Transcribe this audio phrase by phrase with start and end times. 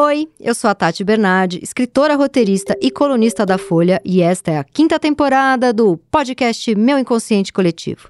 [0.00, 4.58] Oi, eu sou a Tati Bernardi, escritora, roteirista e colunista da Folha, e esta é
[4.58, 8.08] a quinta temporada do podcast Meu Inconsciente Coletivo.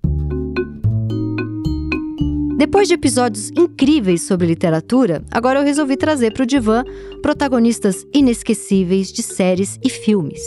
[2.59, 6.85] Depois de episódios incríveis sobre literatura, agora eu resolvi trazer para o divã
[7.23, 10.43] protagonistas inesquecíveis de séries e filmes.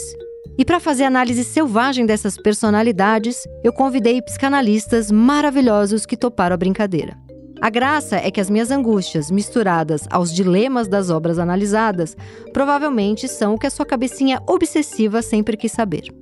[0.56, 7.18] E para fazer análise selvagem dessas personalidades, eu convidei psicanalistas maravilhosos que toparam a brincadeira.
[7.62, 12.16] A graça é que as minhas angústias, misturadas aos dilemas das obras analisadas,
[12.52, 16.12] provavelmente são o que a sua cabecinha obsessiva sempre quis saber.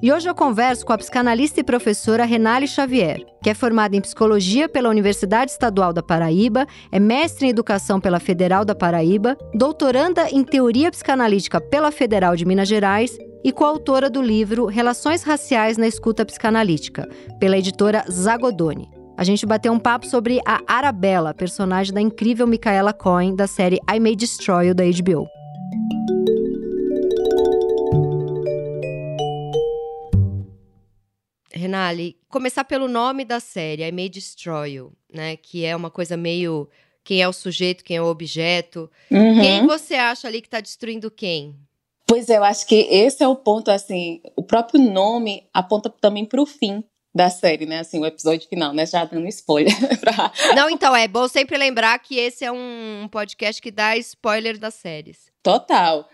[0.00, 4.00] E hoje eu converso com a psicanalista e professora Renale Xavier, que é formada em
[4.00, 10.30] psicologia pela Universidade Estadual da Paraíba, é mestre em educação pela Federal da Paraíba, doutoranda
[10.30, 15.88] em teoria psicanalítica pela Federal de Minas Gerais e coautora do livro Relações Raciais na
[15.88, 17.08] Escuta Psicanalítica,
[17.40, 19.03] pela editora Zagodoni.
[19.16, 23.78] A gente bateu um papo sobre a Arabella, personagem da incrível Micaela Cohen da série
[23.88, 25.28] I May Destroy You da HBO.
[31.52, 35.36] Renali, começar pelo nome da série, I May Destroy You, né?
[35.36, 36.68] Que é uma coisa meio
[37.04, 38.90] quem é o sujeito, quem é o objeto.
[39.12, 39.40] Uhum.
[39.40, 41.54] Quem você acha ali que está destruindo quem?
[42.04, 46.24] Pois é, eu acho que esse é o ponto, assim, o próprio nome aponta também
[46.24, 46.82] para o fim
[47.14, 47.78] da série, né?
[47.78, 48.84] Assim, o episódio final, né?
[48.84, 49.72] Já dando spoiler.
[50.00, 50.32] pra...
[50.56, 54.74] Não, então, é bom sempre lembrar que esse é um podcast que dá spoiler das
[54.74, 55.32] séries.
[55.42, 56.08] Total.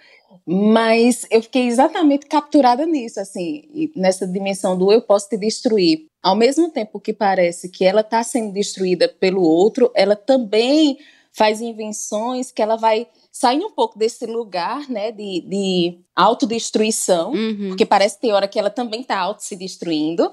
[0.47, 6.07] Mas eu fiquei exatamente capturada nisso, assim, nessa dimensão do eu posso te destruir.
[6.23, 10.99] Ao mesmo tempo que parece que ela está sendo destruída pelo outro, ela também
[11.33, 17.69] faz invenções que ela vai saindo um pouco desse lugar, né, de, de autodestruição, uhum.
[17.69, 20.33] porque parece ter hora que ela também está auto se destruindo.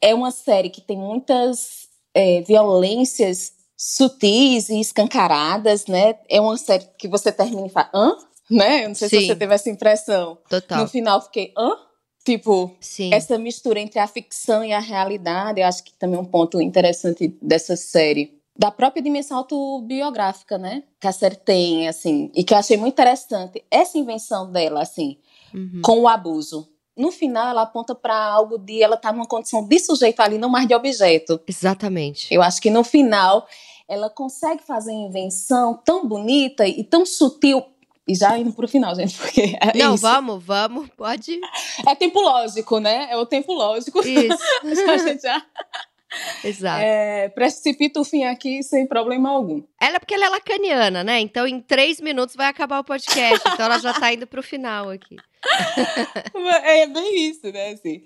[0.00, 6.16] É uma série que tem muitas é, violências sutis e escancaradas, né?
[6.28, 8.16] É uma série que você termina e fala, hã?
[8.50, 8.84] Né?
[8.84, 9.20] Eu não sei Sim.
[9.20, 10.38] se você teve essa impressão.
[10.48, 10.78] Total.
[10.78, 11.76] No final fiquei, hã?
[12.24, 13.12] Tipo, Sim.
[13.12, 16.60] essa mistura entre a ficção e a realidade, eu acho que também é um ponto
[16.60, 18.40] interessante dessa série.
[18.56, 20.82] Da própria dimensão autobiográfica, né?
[21.00, 23.64] Que a série tem, assim, e que eu achei muito interessante.
[23.70, 25.16] Essa invenção dela, assim,
[25.54, 25.80] uhum.
[25.82, 29.66] com o abuso no final ela aponta para algo de ela estar tá numa condição
[29.66, 31.40] de sujeito ali, não mais de objeto.
[31.46, 32.28] Exatamente.
[32.30, 33.46] Eu acho que no final
[33.88, 37.64] ela consegue fazer uma invenção tão bonita e tão sutil.
[38.06, 40.02] E já indo pro final, gente, porque é Não, isso.
[40.02, 41.40] vamos, vamos, pode.
[41.86, 43.08] É tempo lógico, né?
[43.10, 44.00] É o tempo lógico.
[44.00, 44.42] Isso.
[44.90, 45.40] a gente já
[46.44, 46.82] Exato.
[46.82, 49.62] É, precipita o fim aqui sem problema algum.
[49.80, 51.20] Ela é porque ela é lacaniana, né?
[51.20, 53.40] Então em três minutos vai acabar o podcast.
[53.46, 55.16] então ela já tá indo pro final aqui.
[56.64, 57.70] é bem isso, né?
[57.70, 58.02] Assim.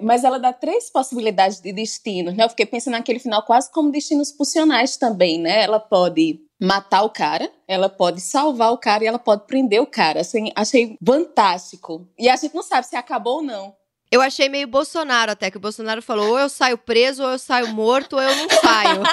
[0.00, 2.44] Mas ela dá três possibilidades de destinos, né?
[2.44, 5.62] Eu fiquei pensando naquele final quase como destinos pulsionais também, né?
[5.62, 9.86] Ela pode matar o cara, ela pode salvar o cara e ela pode prender o
[9.86, 10.20] cara.
[10.20, 12.06] Assim, achei fantástico.
[12.18, 13.74] E a gente não sabe se acabou ou não.
[14.10, 17.38] Eu achei meio Bolsonaro até, que o Bolsonaro falou: ou eu saio preso, ou eu
[17.38, 19.02] saio morto, ou eu não saio.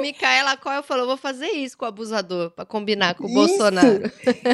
[0.00, 3.34] Micaela Coel falou: vou fazer isso com o abusador, para combinar com o isso.
[3.34, 4.10] Bolsonaro.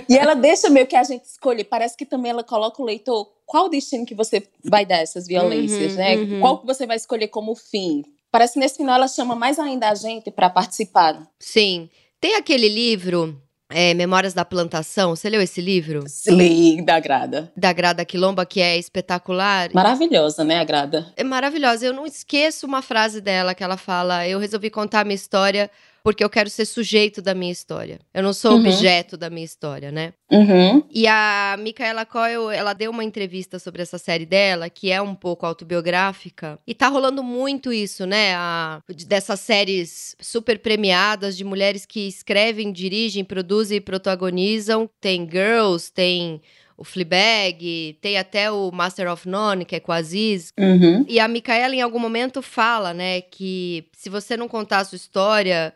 [0.08, 1.64] e ela deixa meio que a gente escolher.
[1.64, 5.26] Parece que também ela coloca o leitor qual o destino que você vai dar essas
[5.26, 6.16] violências, uhum, né?
[6.16, 6.40] Uhum.
[6.40, 8.04] Qual que você vai escolher como fim.
[8.30, 11.20] Parece que nesse final ela chama mais ainda a gente para participar.
[11.38, 11.90] Sim.
[12.20, 15.14] Tem aquele livro é, Memórias da Plantação.
[15.14, 16.04] Você leu esse livro?
[16.28, 17.50] Li, da Grada.
[17.56, 19.70] Da Grada Quilomba, que é espetacular.
[19.72, 21.06] Maravilhosa, né, a Grada?
[21.16, 21.86] É maravilhosa.
[21.86, 25.70] Eu não esqueço uma frase dela que ela fala: Eu resolvi contar a minha história
[26.02, 28.00] porque eu quero ser sujeito da minha história.
[28.12, 28.60] Eu não sou uhum.
[28.60, 30.12] objeto da minha história, né?
[30.30, 30.82] Uhum.
[30.90, 35.14] E a Micaela Coyle, ela deu uma entrevista sobre essa série dela, que é um
[35.14, 36.58] pouco autobiográfica.
[36.66, 38.34] E tá rolando muito isso, né?
[38.34, 44.88] A, dessas séries super premiadas de mulheres que escrevem, dirigem, produzem e protagonizam.
[45.00, 46.40] Tem Girls, tem
[46.80, 50.50] o Fleabag, tem até o Master of None, que é com a Aziz.
[50.58, 51.04] Uhum.
[51.06, 54.96] E a Micaela, em algum momento, fala, né, que se você não contar a sua
[54.96, 55.74] história,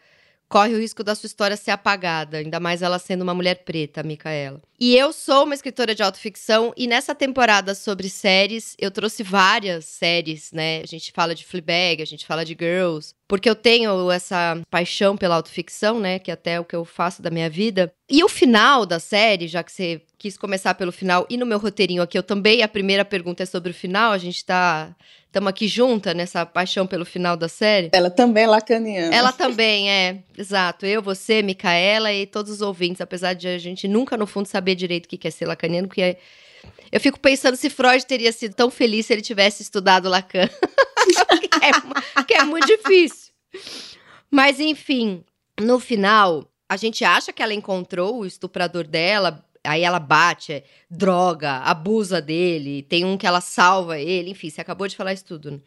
[0.48, 4.02] corre o risco da sua história ser apagada, ainda mais ela sendo uma mulher preta,
[4.02, 4.60] Micaela.
[4.86, 9.86] E eu sou uma escritora de autoficção e nessa temporada sobre séries, eu trouxe várias
[9.86, 10.82] séries, né?
[10.82, 15.16] A gente fala de Fleabag, a gente fala de Girls, porque eu tenho essa paixão
[15.16, 17.90] pela autoficção, né, que é até o que eu faço da minha vida.
[18.10, 21.58] E o final da série, já que você quis começar pelo final e no meu
[21.58, 24.94] roteirinho aqui eu também a primeira pergunta é sobre o final, a gente tá
[25.34, 27.90] estamos aqui junta nessa paixão pelo final da série.
[27.92, 29.14] Ela também é lacaniana.
[29.14, 30.86] Ela também é, exato.
[30.86, 34.73] Eu, você, Micaela e todos os ouvintes, apesar de a gente nunca no fundo saber
[34.74, 36.16] direito o que é ser lacaniano, porque
[36.90, 40.48] eu fico pensando se Freud teria sido tão feliz se ele tivesse estudado Lacan.
[41.40, 43.32] que, é, que é muito difícil.
[44.30, 45.24] Mas enfim,
[45.60, 50.64] no final, a gente acha que ela encontrou o estuprador dela, aí ela bate, é,
[50.90, 55.24] droga, abusa dele, tem um que ela salva ele, enfim, você acabou de falar isso
[55.24, 55.50] tudo.
[55.52, 55.60] Né?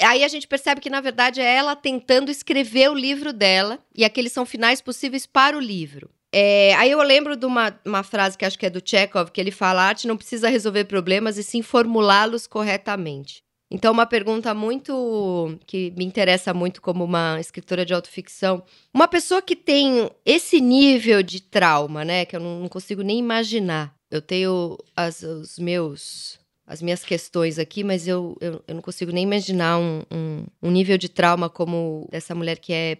[0.00, 4.04] Aí a gente percebe que, na verdade, é ela tentando escrever o livro dela, e
[4.04, 6.10] aqueles são finais possíveis para o livro.
[6.36, 9.40] É, aí eu lembro de uma, uma frase que acho que é do Chekhov, que
[9.40, 13.44] ele fala: a arte não precisa resolver problemas e sim formulá-los corretamente.
[13.70, 18.64] Então, uma pergunta muito que me interessa muito como uma escritora de autoficção.
[18.92, 22.24] Uma pessoa que tem esse nível de trauma, né?
[22.24, 23.94] Que eu não, não consigo nem imaginar.
[24.10, 29.12] Eu tenho as, os meus as minhas questões aqui, mas eu, eu, eu não consigo
[29.12, 32.96] nem imaginar um, um, um, nível de trauma como dessa mulher que é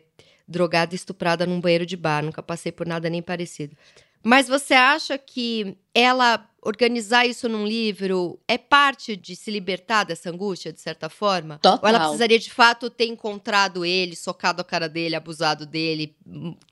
[0.46, 2.22] drogada e estuprada num banheiro de bar.
[2.22, 3.76] Nunca passei por nada nem parecido.
[4.22, 10.30] Mas você acha que ela organizar isso num livro é parte de se libertar dessa
[10.30, 11.58] angústia, de certa forma?
[11.58, 11.78] Total.
[11.82, 16.16] Ou ela precisaria de fato ter encontrado ele, socado a cara dele, abusado dele,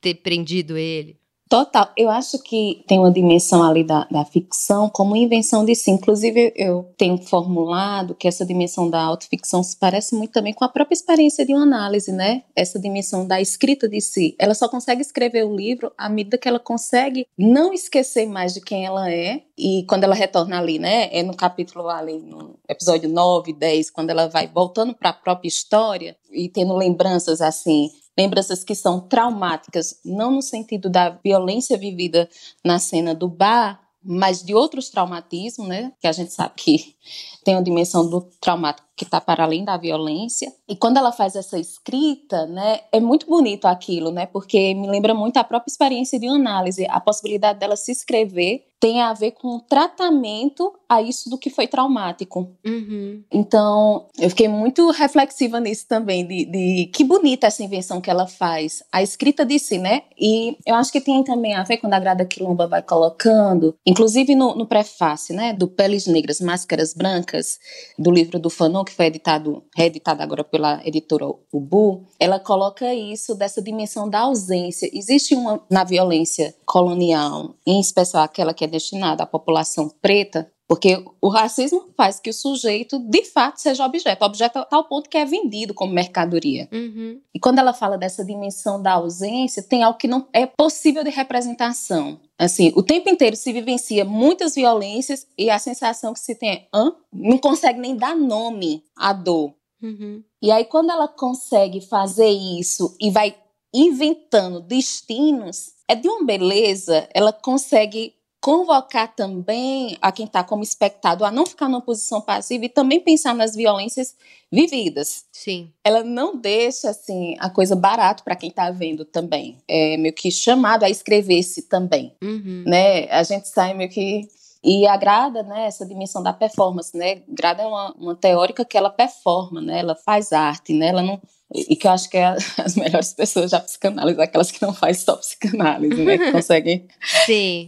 [0.01, 1.21] ter prendido ele?
[1.53, 1.93] Total.
[1.99, 5.91] Eu acho que tem uma dimensão ali da, da ficção como invenção de si.
[5.91, 10.69] Inclusive, eu tenho formulado que essa dimensão da autoficção se parece muito também com a
[10.71, 12.45] própria experiência de uma análise, né?
[12.57, 14.35] Essa dimensão da escrita de si.
[14.39, 18.63] Ela só consegue escrever o livro à medida que ela consegue não esquecer mais de
[18.63, 19.43] quem ela é.
[19.57, 21.09] E quando ela retorna ali, né?
[21.13, 25.49] É no capítulo ali, no episódio 9, 10, quando ela vai voltando para a própria
[25.49, 32.29] história e tendo lembranças assim lembranças que são traumáticas, não no sentido da violência vivida
[32.65, 35.93] na cena do bar, mas de outros traumatismos, né?
[36.01, 36.97] Que a gente sabe que
[37.45, 40.53] tem uma dimensão do traumático que está para além da violência.
[40.69, 44.27] E quando ela faz essa escrita, né, é muito bonito aquilo, né?
[44.27, 49.01] Porque me lembra muito a própria experiência de análise, a possibilidade dela se escrever tem
[49.01, 52.51] a ver com o tratamento a isso do que foi traumático.
[52.67, 53.23] Uhum.
[53.31, 58.27] Então, eu fiquei muito reflexiva nisso também, de, de, que bonita essa invenção que ela
[58.27, 60.03] faz, a escrita de si, né?
[60.19, 64.35] E eu acho que tem também a ver quando a Grada Quilomba vai colocando, inclusive
[64.35, 67.61] no, no prefácio, né, do Peles Negras, Máscaras Brancas,
[67.97, 73.35] do livro do Fanon, que foi editado, reeditado agora pela editora Ubu, ela coloca isso
[73.35, 74.89] dessa dimensão da ausência.
[74.93, 81.05] Existe uma, na violência colonial, em especial aquela que é destinada à população preta, porque
[81.21, 84.25] o racismo faz que o sujeito, de fato, seja objeto.
[84.25, 86.67] Objeto a tal ponto que é vendido como mercadoria.
[86.73, 87.21] Uhum.
[87.35, 91.11] E quando ela fala dessa dimensão da ausência, tem algo que não é possível de
[91.11, 92.19] representação.
[92.39, 96.69] Assim, o tempo inteiro se vivencia muitas violências e a sensação que se tem é,
[96.75, 96.97] Hã?
[97.13, 99.53] não consegue nem dar nome à dor.
[99.83, 100.25] Uhum.
[100.41, 103.37] E aí, quando ela consegue fazer isso e vai
[103.75, 111.29] inventando destinos, é de uma beleza, ela consegue convocar também a quem está como espectador
[111.29, 114.17] a não ficar numa posição passiva e também pensar nas violências
[114.51, 115.25] vividas.
[115.31, 115.71] Sim.
[115.85, 119.59] Ela não deixa assim a coisa barato para quem está vendo também.
[119.69, 122.65] É meio que chamado a escrever-se também, uhum.
[122.67, 123.05] né?
[123.13, 124.29] A gente sai meio que
[124.65, 127.23] e agrada, né, essa dimensão da performance, né?
[127.29, 129.81] Grada é uma, uma teórica que ela performa, né?
[129.81, 130.89] Ela faz arte, né?
[130.89, 131.21] Ela não
[131.55, 135.03] e que eu acho que é as melhores pessoas da psicanálise, aquelas que não fazem
[135.03, 136.19] só psicanálise, né?
[136.19, 136.89] Que conseguem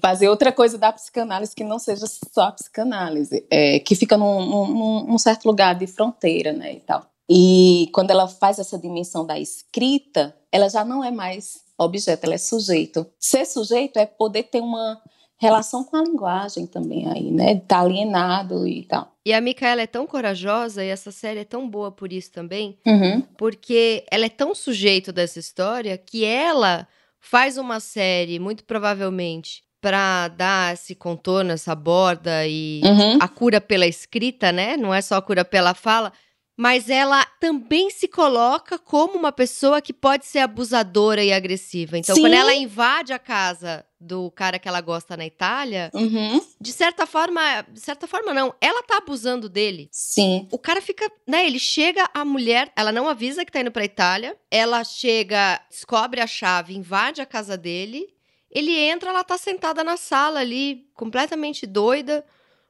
[0.00, 4.44] fazer outra coisa da psicanálise que não seja só a psicanálise, é, que fica num,
[4.44, 6.74] num, num, certo lugar de fronteira, né?
[6.74, 7.06] E tal.
[7.28, 12.34] E quando ela faz essa dimensão da escrita, ela já não é mais objeto, ela
[12.34, 13.06] é sujeito.
[13.18, 15.00] Ser sujeito é poder ter uma
[15.38, 17.60] relação com a linguagem também aí, né?
[17.60, 19.12] Tá alienado e tal.
[19.26, 22.78] E a Micaela é tão corajosa e essa série é tão boa por isso também,
[22.86, 23.22] uhum.
[23.36, 26.86] porque ela é tão sujeito dessa história que ela
[27.18, 33.18] faz uma série, muito provavelmente, para dar esse contorno, essa borda e uhum.
[33.20, 34.76] a cura pela escrita, né?
[34.76, 36.12] Não é só a cura pela fala,
[36.56, 41.98] mas ela também se coloca como uma pessoa que pode ser abusadora e agressiva.
[41.98, 42.22] Então, Sim.
[42.22, 46.40] quando ela invade a casa do cara que ela gosta na Itália, uhum.
[46.60, 49.88] de certa forma, de certa forma não, ela tá abusando dele.
[49.90, 50.46] Sim.
[50.52, 53.84] O cara fica, né, ele chega, a mulher, ela não avisa que tá indo pra
[53.84, 58.06] Itália, ela chega, descobre a chave, invade a casa dele,
[58.50, 62.24] ele entra, ela tá sentada na sala ali, completamente doida,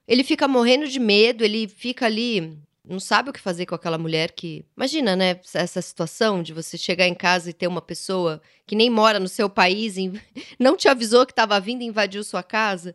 [0.09, 3.97] ele fica morrendo de medo, ele fica ali não sabe o que fazer com aquela
[3.97, 4.65] mulher que.
[4.77, 5.41] Imagina, né?
[5.55, 9.29] Essa situação de você chegar em casa e ter uma pessoa que nem mora no
[9.29, 10.13] seu país, e
[10.59, 12.95] não te avisou que estava vindo e invadiu sua casa.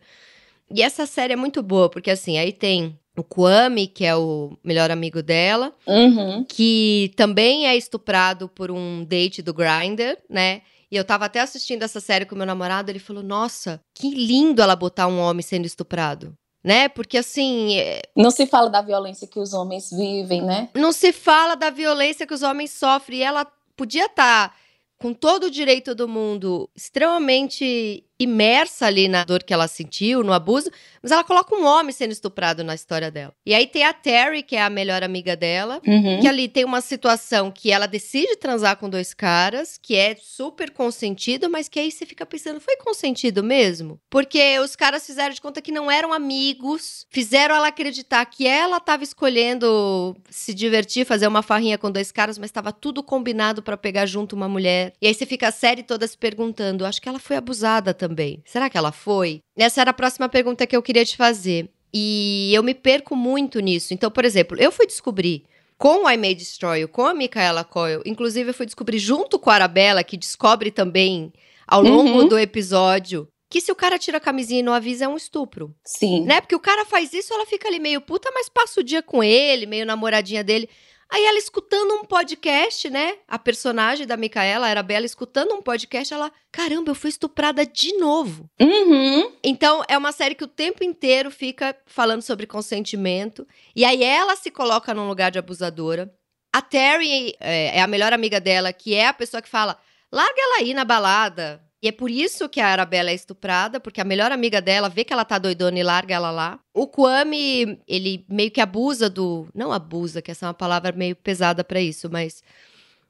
[0.72, 4.56] E essa série é muito boa, porque assim, aí tem o Kwame, que é o
[4.64, 6.46] melhor amigo dela, uhum.
[6.48, 10.62] que também é estuprado por um date do Grindr, né?
[10.92, 14.62] E eu tava até assistindo essa série com meu namorado, ele falou: Nossa, que lindo
[14.62, 16.90] ela botar um homem sendo estuprado né?
[16.90, 17.78] Porque assim.
[17.78, 18.02] É...
[18.16, 20.70] Não se fala da violência que os homens vivem, né?
[20.74, 23.20] Não se fala da violência que os homens sofrem.
[23.20, 24.56] E ela podia estar tá
[24.98, 30.34] com todo o direito do mundo, extremamente imersa ali na dor que ela sentiu, no
[30.34, 30.70] abuso,
[31.02, 33.34] mas ela coloca um homem sendo estuprado na história dela.
[33.46, 36.20] E aí tem a Terry, que é a melhor amiga dela, Uhum.
[36.20, 40.72] que ali tem uma situação que ela decide transar com dois caras, que é super
[40.72, 44.00] consentido, mas que aí você fica pensando, foi consentido mesmo?
[44.10, 48.80] Porque os caras fizeram de conta que não eram amigos, fizeram ela acreditar que ela
[48.80, 53.78] tava escolhendo se divertir, fazer uma farrinha com dois caras, mas tava tudo combinado pra
[53.78, 54.94] pegar junto uma mulher.
[55.02, 58.09] E aí você fica a série toda se perguntando, acho que ela foi abusada também.
[58.46, 59.42] Será que ela foi?
[59.58, 61.70] Essa era a próxima pergunta que eu queria te fazer.
[61.94, 63.94] E eu me perco muito nisso.
[63.94, 65.44] Então, por exemplo, eu fui descobrir
[65.78, 69.50] com o I May Destroy com a Micaela Coyle, inclusive eu fui descobrir junto com
[69.50, 71.32] a Arabella, que descobre também
[71.66, 72.28] ao longo Uhum.
[72.28, 75.74] do episódio, que se o cara tira a camisinha e não avisa é um estupro.
[75.86, 76.26] Sim.
[76.26, 76.42] Né?
[76.42, 79.24] Porque o cara faz isso, ela fica ali meio puta, mas passa o dia com
[79.24, 80.70] ele, meio namoradinha dele.
[81.12, 83.18] Aí ela escutando um podcast, né?
[83.28, 87.98] A personagem da Micaela, a Arabella, escutando um podcast, ela, caramba, eu fui estuprada de
[87.98, 88.48] novo.
[88.62, 89.32] Uhum.
[89.44, 93.48] Então, é uma série que o tempo inteiro fica falando sobre consentimento.
[93.76, 96.14] E aí ela se coloca num lugar de abusadora.
[96.54, 99.80] A Terry é, é a melhor amiga dela, que é a pessoa que fala:
[100.12, 101.60] larga ela aí na balada.
[101.82, 105.06] E é por isso que a Arabella é estuprada, porque a melhor amiga dela vê
[105.06, 106.60] que ela tá doidona e larga ela lá.
[106.74, 109.48] O Kwame, ele meio que abusa do.
[109.56, 112.44] Não abusa, que essa é uma palavra meio pesada pra isso, mas.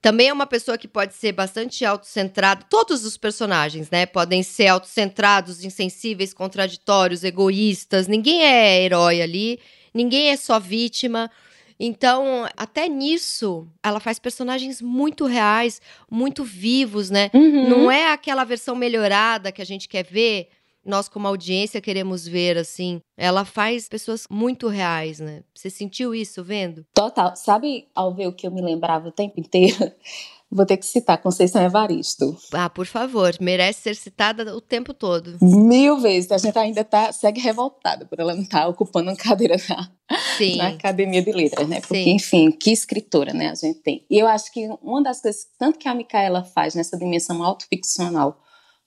[0.02, 2.64] Também é uma pessoa que pode ser bastante autocentrada.
[2.70, 4.06] Todos os personagens, né?
[4.06, 8.08] Podem ser autocentrados, insensíveis, contraditórios, egoístas.
[8.08, 9.60] Ninguém é herói ali.
[9.94, 11.30] Ninguém é só vítima.
[11.80, 15.82] Então, até nisso, ela faz personagens muito reais,
[16.12, 17.32] muito vivos, né?
[17.34, 17.70] Uhum.
[17.70, 20.50] Não é aquela versão melhorada que a gente quer ver.
[20.90, 23.00] Nós, como audiência, queremos ver, assim.
[23.16, 25.44] Ela faz pessoas muito reais, né?
[25.54, 26.84] Você sentiu isso vendo?
[26.96, 27.36] Total.
[27.36, 29.78] Sabe, ao ver o que eu me lembrava o tempo inteiro?
[30.52, 32.36] Vou ter que citar Conceição Evaristo.
[32.52, 35.38] Ah, por favor, merece ser citada o tempo todo.
[35.40, 36.32] Mil vezes.
[36.32, 39.92] A gente ainda tá, segue revoltada por ela não estar ocupando uma cadeira na,
[40.40, 40.58] Sim.
[40.58, 41.82] na Academia de Letras, né?
[41.82, 42.16] Porque, Sim.
[42.16, 44.04] enfim, que escritora, né, a gente tem.
[44.10, 48.42] E eu acho que uma das coisas, tanto que a Micaela faz nessa dimensão autoficcional,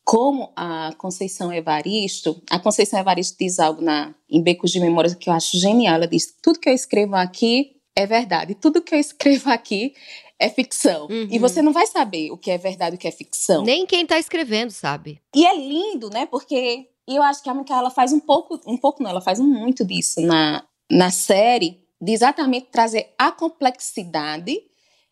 [0.04, 5.30] como a Conceição Evaristo, a Conceição Evaristo diz algo na, em Becos de Memórias que
[5.30, 5.94] eu acho genial.
[5.94, 9.94] Ela diz: tudo que eu escrevo aqui é verdade, tudo que eu escrevo aqui
[10.38, 11.06] é ficção.
[11.06, 11.28] Uhum.
[11.30, 13.62] E você não vai saber o que é verdade e o que é ficção.
[13.62, 15.20] Nem quem tá escrevendo sabe.
[15.34, 16.26] E é lindo, né?
[16.26, 19.84] Porque eu acho que a Micaela faz um pouco, um pouco não, ela faz muito
[19.84, 24.60] disso na, na série, de exatamente trazer a complexidade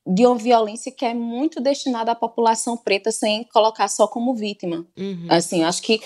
[0.07, 4.87] de uma violência que é muito destinada à população preta sem colocar só como vítima.
[4.97, 5.27] Uhum.
[5.29, 6.01] Assim, acho que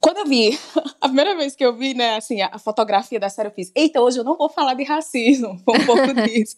[0.00, 0.58] quando eu vi,
[1.00, 3.72] a primeira vez que eu vi, né, assim, a, a fotografia da série, eu fiz,
[3.74, 6.56] eita, hoje eu não vou falar de racismo, foi um pouco disso.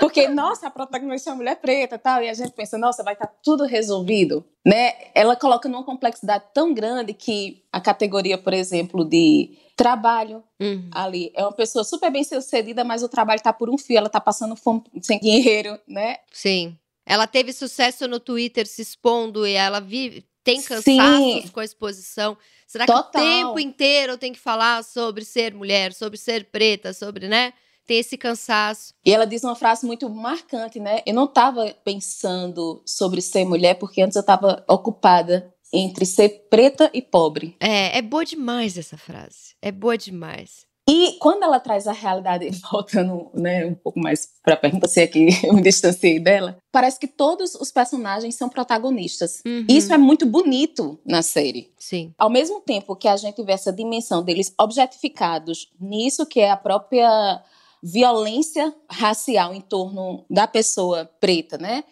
[0.00, 3.14] Porque, nossa, a protagonista é uma mulher preta tal, e a gente pensa, nossa, vai
[3.14, 4.92] estar tudo resolvido, né?
[5.14, 10.88] Ela coloca numa complexidade tão grande que a categoria, por exemplo, de trabalho Uhum.
[10.92, 14.08] ali, é uma pessoa super bem sucedida, mas o trabalho tá por um fio, ela
[14.08, 16.18] tá passando fome, sem dinheiro, né?
[16.32, 16.78] Sim.
[17.06, 20.68] Ela teve sucesso no Twitter se expondo e ela vive, tem Sim.
[20.68, 22.36] cansaços com a exposição.
[22.66, 23.22] Será que Total.
[23.22, 27.52] o tempo inteiro eu tenho que falar sobre ser mulher, sobre ser preta, sobre, né?
[27.86, 28.94] Tem esse cansaço.
[29.04, 31.02] E ela diz uma frase muito marcante, né?
[31.06, 36.90] Eu não estava pensando sobre ser mulher porque antes eu estava ocupada entre ser preta
[36.94, 37.56] e pobre.
[37.60, 39.54] É, é boa demais essa frase.
[39.60, 40.66] É boa demais.
[40.88, 45.00] E quando ela traz a realidade, voltando né, um pouco mais para a pergunta, se
[45.00, 49.42] é que eu me distanciei dela, parece que todos os personagens são protagonistas.
[49.46, 49.66] Uhum.
[49.68, 51.72] Isso é muito bonito na série.
[51.78, 52.12] Sim.
[52.18, 56.56] Ao mesmo tempo que a gente vê essa dimensão deles objetificados nisso que é a
[56.56, 57.42] própria
[57.82, 61.84] violência racial em torno da pessoa preta, né?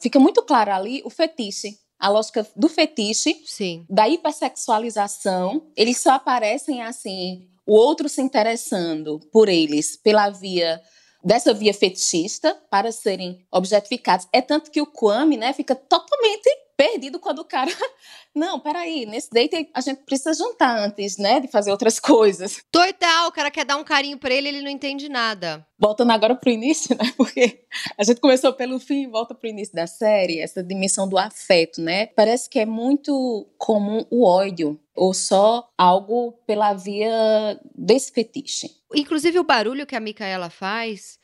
[0.00, 3.84] Fica muito claro ali o fetiche, a lógica do fetiche, Sim.
[3.88, 5.62] da hipersexualização.
[5.76, 10.80] Eles só aparecem assim, o outro se interessando por eles pela via
[11.24, 14.26] dessa via fetichista para serem objetificados.
[14.32, 17.70] É tanto que o Kwame, né, fica totalmente perdido quando o cara.
[18.34, 22.60] Não, peraí, nesse date a gente precisa jantar antes, né, de fazer outras coisas.
[22.72, 25.64] Total, o cara quer dar um carinho pra ele, ele não entende nada.
[25.78, 27.60] Voltando agora pro início, né, porque
[27.96, 31.80] a gente começou pelo fim e volta pro início da série, essa dimensão do afeto,
[31.80, 32.06] né?
[32.06, 38.70] Parece que é muito comum o ódio, ou só algo pela via desse fetiche.
[38.94, 41.18] Inclusive o barulho que a Micaela faz,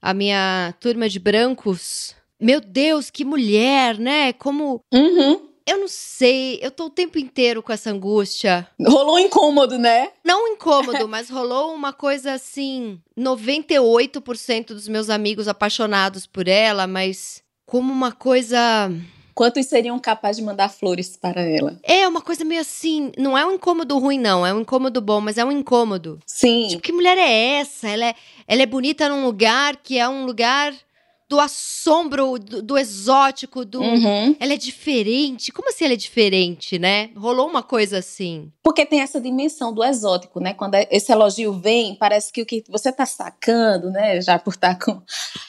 [0.00, 2.14] a minha turma de brancos.
[2.40, 4.32] Meu Deus, que mulher, né?
[4.32, 4.82] Como.
[4.92, 5.48] Uhum.
[5.66, 8.66] Eu não sei, eu tô o tempo inteiro com essa angústia.
[8.80, 10.10] Rolou um incômodo, né?
[10.24, 17.42] Não incômodo, mas rolou uma coisa assim: 98% dos meus amigos apaixonados por ela, mas
[17.66, 18.90] como uma coisa
[19.34, 21.78] Quantos seriam capazes de mandar flores para ela?
[21.82, 24.46] É uma coisa meio assim, não é um incômodo ruim, não.
[24.46, 26.18] É um incômodo bom, mas é um incômodo.
[26.26, 26.68] Sim.
[26.68, 27.88] Tipo, que mulher é essa?
[27.88, 28.14] Ela é,
[28.46, 30.74] ela é bonita num lugar que é um lugar
[31.30, 33.80] do assombro, do, do exótico, do.
[33.80, 34.34] Uhum.
[34.40, 35.52] Ela é diferente.
[35.52, 37.10] Como assim ela é diferente, né?
[37.16, 38.50] Rolou uma coisa assim.
[38.60, 40.54] Porque tem essa dimensão do exótico, né?
[40.54, 44.20] Quando esse elogio vem, parece que o que você tá sacando, né?
[44.20, 45.00] Já por estar com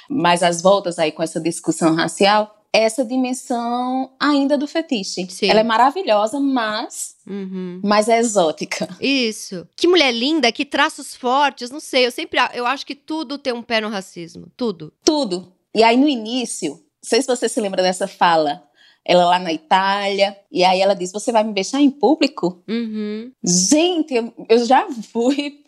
[0.07, 5.27] mais as voltas aí com essa discussão racial, é essa dimensão ainda do fetiche.
[5.29, 5.49] Sim.
[5.49, 7.81] Ela é maravilhosa, mas Uhum.
[7.83, 8.87] mas é exótica.
[8.99, 9.67] Isso.
[9.75, 12.05] Que mulher linda, que traços fortes, não sei.
[12.05, 12.39] Eu sempre.
[12.53, 14.47] Eu acho que tudo tem um pé no racismo.
[14.55, 14.93] Tudo.
[15.03, 15.51] Tudo.
[15.75, 18.63] E aí no início, não sei se você se lembra dessa fala,
[19.03, 22.63] ela lá na Itália, e aí ela diz: Você vai me beijar em público?
[22.67, 23.31] Uhum.
[23.43, 25.61] Gente, eu, eu já fui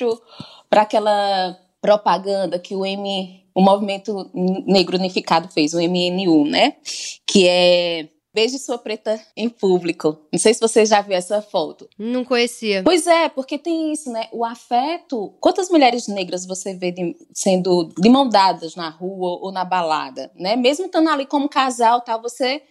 [0.69, 4.29] para aquela propaganda que o M, o Movimento
[4.65, 6.75] Negro Unificado fez, o MNU, né?
[7.25, 10.17] Que é Beije sua preta em público.
[10.31, 11.87] Não sei se você já viu essa foto.
[11.99, 12.81] Não conhecia.
[12.83, 14.27] Pois é, porque tem isso, né?
[14.31, 15.35] O afeto.
[15.39, 20.31] Quantas mulheres negras você vê de- sendo de mão dadas na rua ou na balada,
[20.35, 20.55] né?
[20.55, 22.63] Mesmo estando ali como casal, tal, você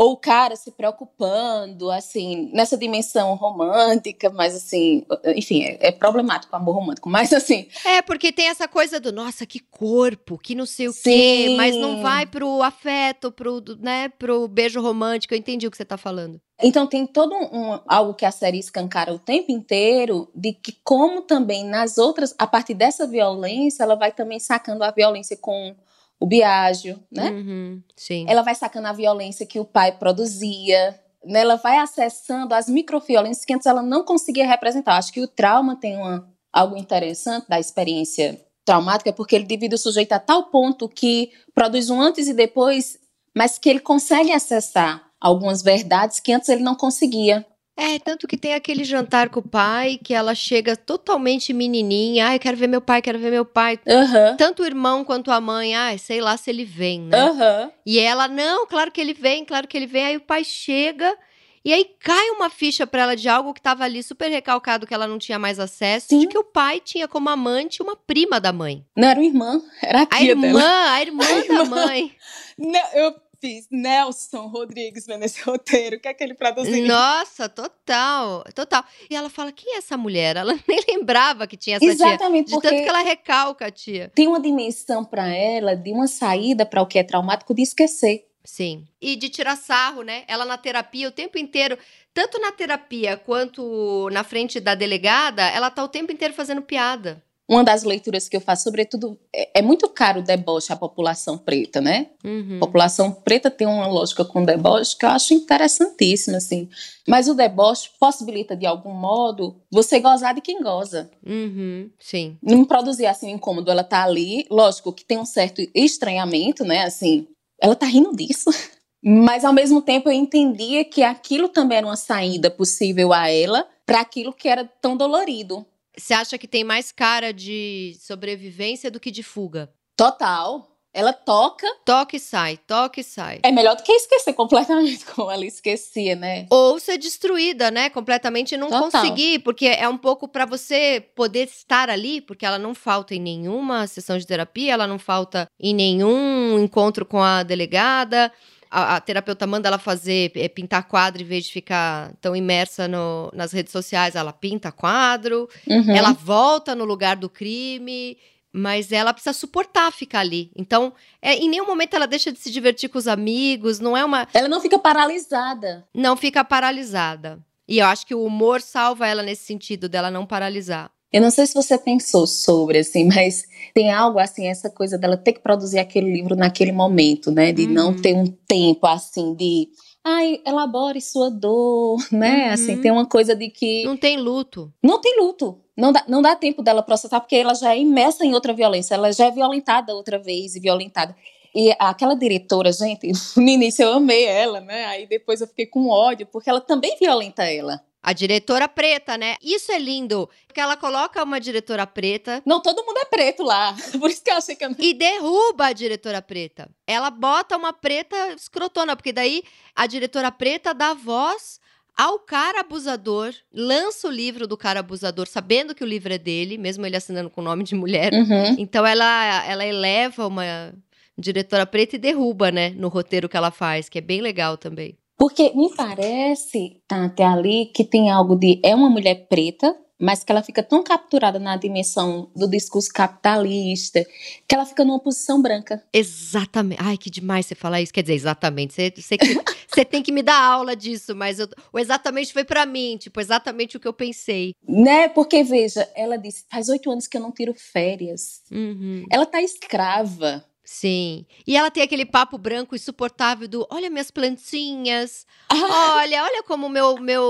[0.00, 6.52] ou o cara se preocupando, assim, nessa dimensão romântica, mas assim, enfim, é, é problemático
[6.52, 10.54] o amor romântico, mas assim, É, porque tem essa coisa do, nossa, que corpo, que
[10.54, 11.56] não sei o quê, Sim.
[11.56, 15.34] mas não vai pro afeto, pro, né, pro beijo romântico.
[15.34, 16.40] Eu entendi o que você tá falando.
[16.62, 20.76] Então tem todo um, um- algo que a série escancara o tempo inteiro de que
[20.84, 25.74] como também nas outras, a partir dessa violência, ela vai também sacando a violência com
[26.20, 27.30] o Biagio, né?
[27.30, 28.26] Uhum, sim.
[28.28, 31.40] Ela vai sacando a violência que o pai produzia, né?
[31.40, 34.96] Ela vai acessando as microviolências que antes ela não conseguia representar.
[34.96, 39.78] Acho que o trauma tem uma, algo interessante da experiência traumática, porque ele divide o
[39.78, 42.98] sujeito a tal ponto que produz um antes e depois,
[43.34, 47.46] mas que ele consegue acessar algumas verdades que antes ele não conseguia.
[47.80, 52.26] É, tanto que tem aquele jantar com o pai, que ela chega totalmente menininha.
[52.26, 53.78] Ai, quero ver meu pai, quero ver meu pai.
[53.88, 54.34] Aham.
[54.36, 57.16] Tanto o irmão quanto a mãe, ai, sei lá se ele vem, né?
[57.16, 57.70] Aham.
[57.86, 60.04] E ela, não, claro que ele vem, claro que ele vem.
[60.06, 61.16] Aí o pai chega
[61.64, 64.92] e aí cai uma ficha pra ela de algo que tava ali super recalcado que
[64.92, 66.18] ela não tinha mais acesso, Sim.
[66.20, 68.84] de que o pai tinha como amante uma prima da mãe.
[68.96, 70.90] Não era uma irmã, era a A tia irmã, dela.
[70.94, 71.64] a irmã A da irmã.
[71.64, 72.12] mãe.
[72.58, 75.96] Não, eu fiz Nelson Rodrigues vendo esse roteiro.
[75.96, 76.86] O que é que ele produziu?
[76.86, 78.84] Nossa, total, total.
[79.08, 80.36] E ela fala, quem é essa mulher?
[80.36, 81.92] Ela nem lembrava que tinha essa tia.
[81.92, 84.10] Exatamente, De porque tanto que ela recalca a tia.
[84.14, 88.24] tem uma dimensão para ela de uma saída para o que é traumático de esquecer.
[88.44, 88.86] Sim.
[89.00, 90.24] E de tirar sarro, né?
[90.26, 91.76] Ela na terapia o tempo inteiro,
[92.14, 97.22] tanto na terapia quanto na frente da delegada, ela tá o tempo inteiro fazendo piada.
[97.48, 101.38] Uma das leituras que eu faço, sobretudo, é, é muito caro o deboche à população
[101.38, 102.08] preta, né?
[102.22, 102.58] Uhum.
[102.58, 106.68] A população preta tem uma lógica com deboche que eu acho interessantíssima, assim.
[107.08, 111.10] Mas o deboche possibilita, de algum modo, você gozar de quem goza.
[111.26, 111.90] Uhum.
[111.98, 112.36] Sim.
[112.42, 113.70] Não produzir, assim, incômodo.
[113.70, 116.82] Ela tá ali, lógico que tem um certo estranhamento, né?
[116.82, 117.26] Assim,
[117.58, 118.50] ela tá rindo disso.
[119.02, 123.66] Mas, ao mesmo tempo, eu entendia que aquilo também era uma saída possível a ela
[123.86, 125.64] para aquilo que era tão dolorido.
[125.98, 129.70] Você acha que tem mais cara de sobrevivência do que de fuga?
[129.96, 130.78] Total.
[130.92, 131.66] Ela toca.
[131.84, 133.40] Toque e sai, toque e sai.
[133.42, 136.46] É melhor do que esquecer completamente, como ela esquecia, né?
[136.50, 137.90] Ou ser destruída, né?
[137.90, 138.90] Completamente e não Total.
[138.90, 143.20] conseguir, porque é um pouco pra você poder estar ali, porque ela não falta em
[143.20, 148.32] nenhuma sessão de terapia, ela não falta em nenhum encontro com a delegada.
[148.70, 152.86] A, a terapeuta manda ela fazer, é, pintar quadro em vez de ficar tão imersa
[152.88, 154.14] no- nas redes sociais.
[154.14, 155.90] Ela pinta quadro, Uhum.
[155.96, 158.16] ela volta no lugar do crime,
[158.52, 160.50] mas ela precisa suportar ficar ali.
[160.56, 164.04] Então, é, em nenhum momento ela deixa de se divertir com os amigos, não é
[164.04, 164.26] uma.
[164.34, 165.86] Ela não fica paralisada.
[165.94, 167.38] Não fica paralisada.
[167.66, 170.90] E eu acho que o humor salva ela nesse sentido, dela não paralisar.
[171.12, 173.44] Eu não sei se você pensou sobre, assim, mas
[173.74, 177.52] tem algo, assim, essa coisa dela ter que produzir aquele livro naquele momento, né?
[177.52, 178.02] De não Uhum.
[178.02, 179.68] ter um tempo, assim, de...
[180.04, 182.46] Ai, elabore sua dor, né?
[182.48, 182.52] Uhum.
[182.52, 183.84] Assim, tem uma coisa de que...
[183.84, 184.72] Não tem luto.
[184.82, 185.60] Não tem luto.
[185.76, 188.94] Não dá, não dá tempo dela processar, porque ela já é imersa em outra violência.
[188.94, 191.14] Ela já é violentada outra vez e violentada.
[191.54, 194.84] E aquela diretora, gente, no início eu amei ela, né?
[194.86, 197.80] Aí depois eu fiquei com ódio, porque ela também violenta ela.
[198.02, 199.36] A diretora preta, né?
[199.42, 203.74] Isso é lindo, porque ela coloca uma diretora preta Não, todo mundo é preto lá.
[203.98, 206.70] Por isso que eu achei que eu e derruba a diretora preta.
[206.86, 209.42] Ela bota uma preta escrotona, porque daí
[209.74, 211.60] a diretora preta dá voz
[211.96, 216.56] ao cara abusador, lança o livro do cara abusador, sabendo que o livro é dele,
[216.56, 218.12] mesmo ele assinando com o nome de mulher.
[218.12, 218.54] Uhum.
[218.56, 220.72] Então ela, ela eleva uma
[221.18, 222.70] Diretora preta e derruba, né?
[222.70, 224.96] No roteiro que ela faz, que é bem legal também.
[225.18, 228.60] Porque me parece, Tati, ali, que tem algo de.
[228.62, 234.06] É uma mulher preta, mas que ela fica tão capturada na dimensão do discurso capitalista
[234.46, 235.82] que ela fica numa posição branca.
[235.92, 236.80] Exatamente.
[236.80, 237.92] Ai, que demais você falar isso.
[237.92, 238.72] Quer dizer, exatamente.
[238.72, 239.16] Você, você,
[239.68, 243.20] você tem que me dar aula disso, mas eu, o exatamente foi para mim, tipo,
[243.20, 244.54] exatamente o que eu pensei.
[244.66, 245.08] Né?
[245.08, 248.42] Porque, veja, ela disse: faz oito anos que eu não tiro férias.
[248.52, 249.04] Uhum.
[249.10, 250.44] Ela tá escrava.
[250.70, 251.24] Sim.
[251.46, 255.26] E ela tem aquele papo branco insuportável do olha minhas plantinhas.
[255.50, 257.24] Olha, olha como o meu, meu,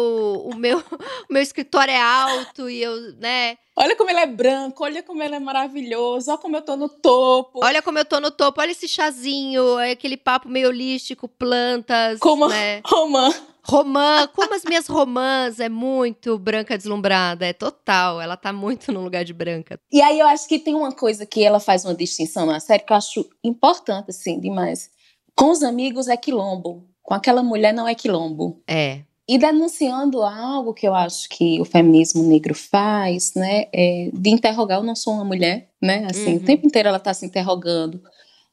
[0.44, 3.56] o meu, o meu escritório é alto e eu, né?
[3.76, 6.88] Olha como ele é branco, olha como ele é maravilhoso, olha como eu tô no
[6.88, 7.60] topo.
[7.62, 12.18] Olha como eu tô no topo, olha esse chazinho, é aquele papo meio holístico, plantas,
[12.18, 12.82] como né?
[12.84, 13.32] romã.
[13.68, 19.02] Romã, como as minhas romãs, é muito branca deslumbrada, é total, ela tá muito no
[19.02, 19.78] lugar de branca.
[19.92, 22.82] E aí eu acho que tem uma coisa que ela faz uma distinção na série
[22.82, 24.90] que eu acho importante, assim, demais.
[25.36, 28.62] Com os amigos é quilombo, com aquela mulher não é quilombo.
[28.66, 29.00] É.
[29.28, 34.78] E denunciando algo que eu acho que o feminismo negro faz, né, é de interrogar,
[34.78, 36.36] eu não sou uma mulher, né, assim, uhum.
[36.36, 38.00] o tempo inteiro ela está se interrogando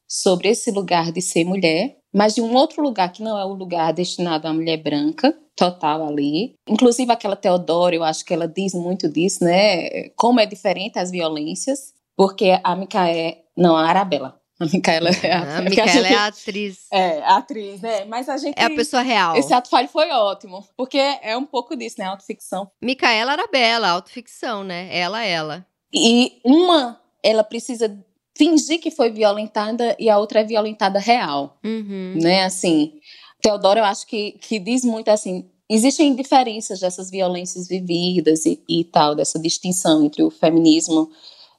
[0.06, 3.54] sobre esse lugar de ser mulher, mas de um outro lugar que não é o
[3.54, 6.56] lugar destinado à mulher branca, total ali.
[6.68, 11.12] Inclusive aquela Teodora, eu acho que ela diz muito disso, né, como é diferente as
[11.12, 16.16] violências, porque a Micaé, não, a Arabella, a Micaela é a, a, Micaela gente, é
[16.16, 16.78] a atriz.
[16.90, 18.06] É, a atriz, né?
[18.06, 18.58] Mas a gente.
[18.58, 19.36] É a pessoa real.
[19.36, 20.66] Esse ato falho foi ótimo.
[20.78, 22.06] Porque é um pouco disso, né?
[22.06, 22.72] Autoficção.
[22.82, 24.88] Micaela Arabella, autoficção, né?
[24.98, 25.66] Ela, ela.
[25.94, 28.02] E uma, ela precisa
[28.38, 31.58] fingir que foi violentada e a outra é violentada real.
[31.64, 32.16] Uhum.
[32.22, 32.44] Né?
[32.44, 32.94] Assim.
[33.42, 35.50] Teodoro, eu acho que, que diz muito assim.
[35.70, 41.10] Existem diferenças dessas violências vividas e, e tal, dessa distinção entre o feminismo.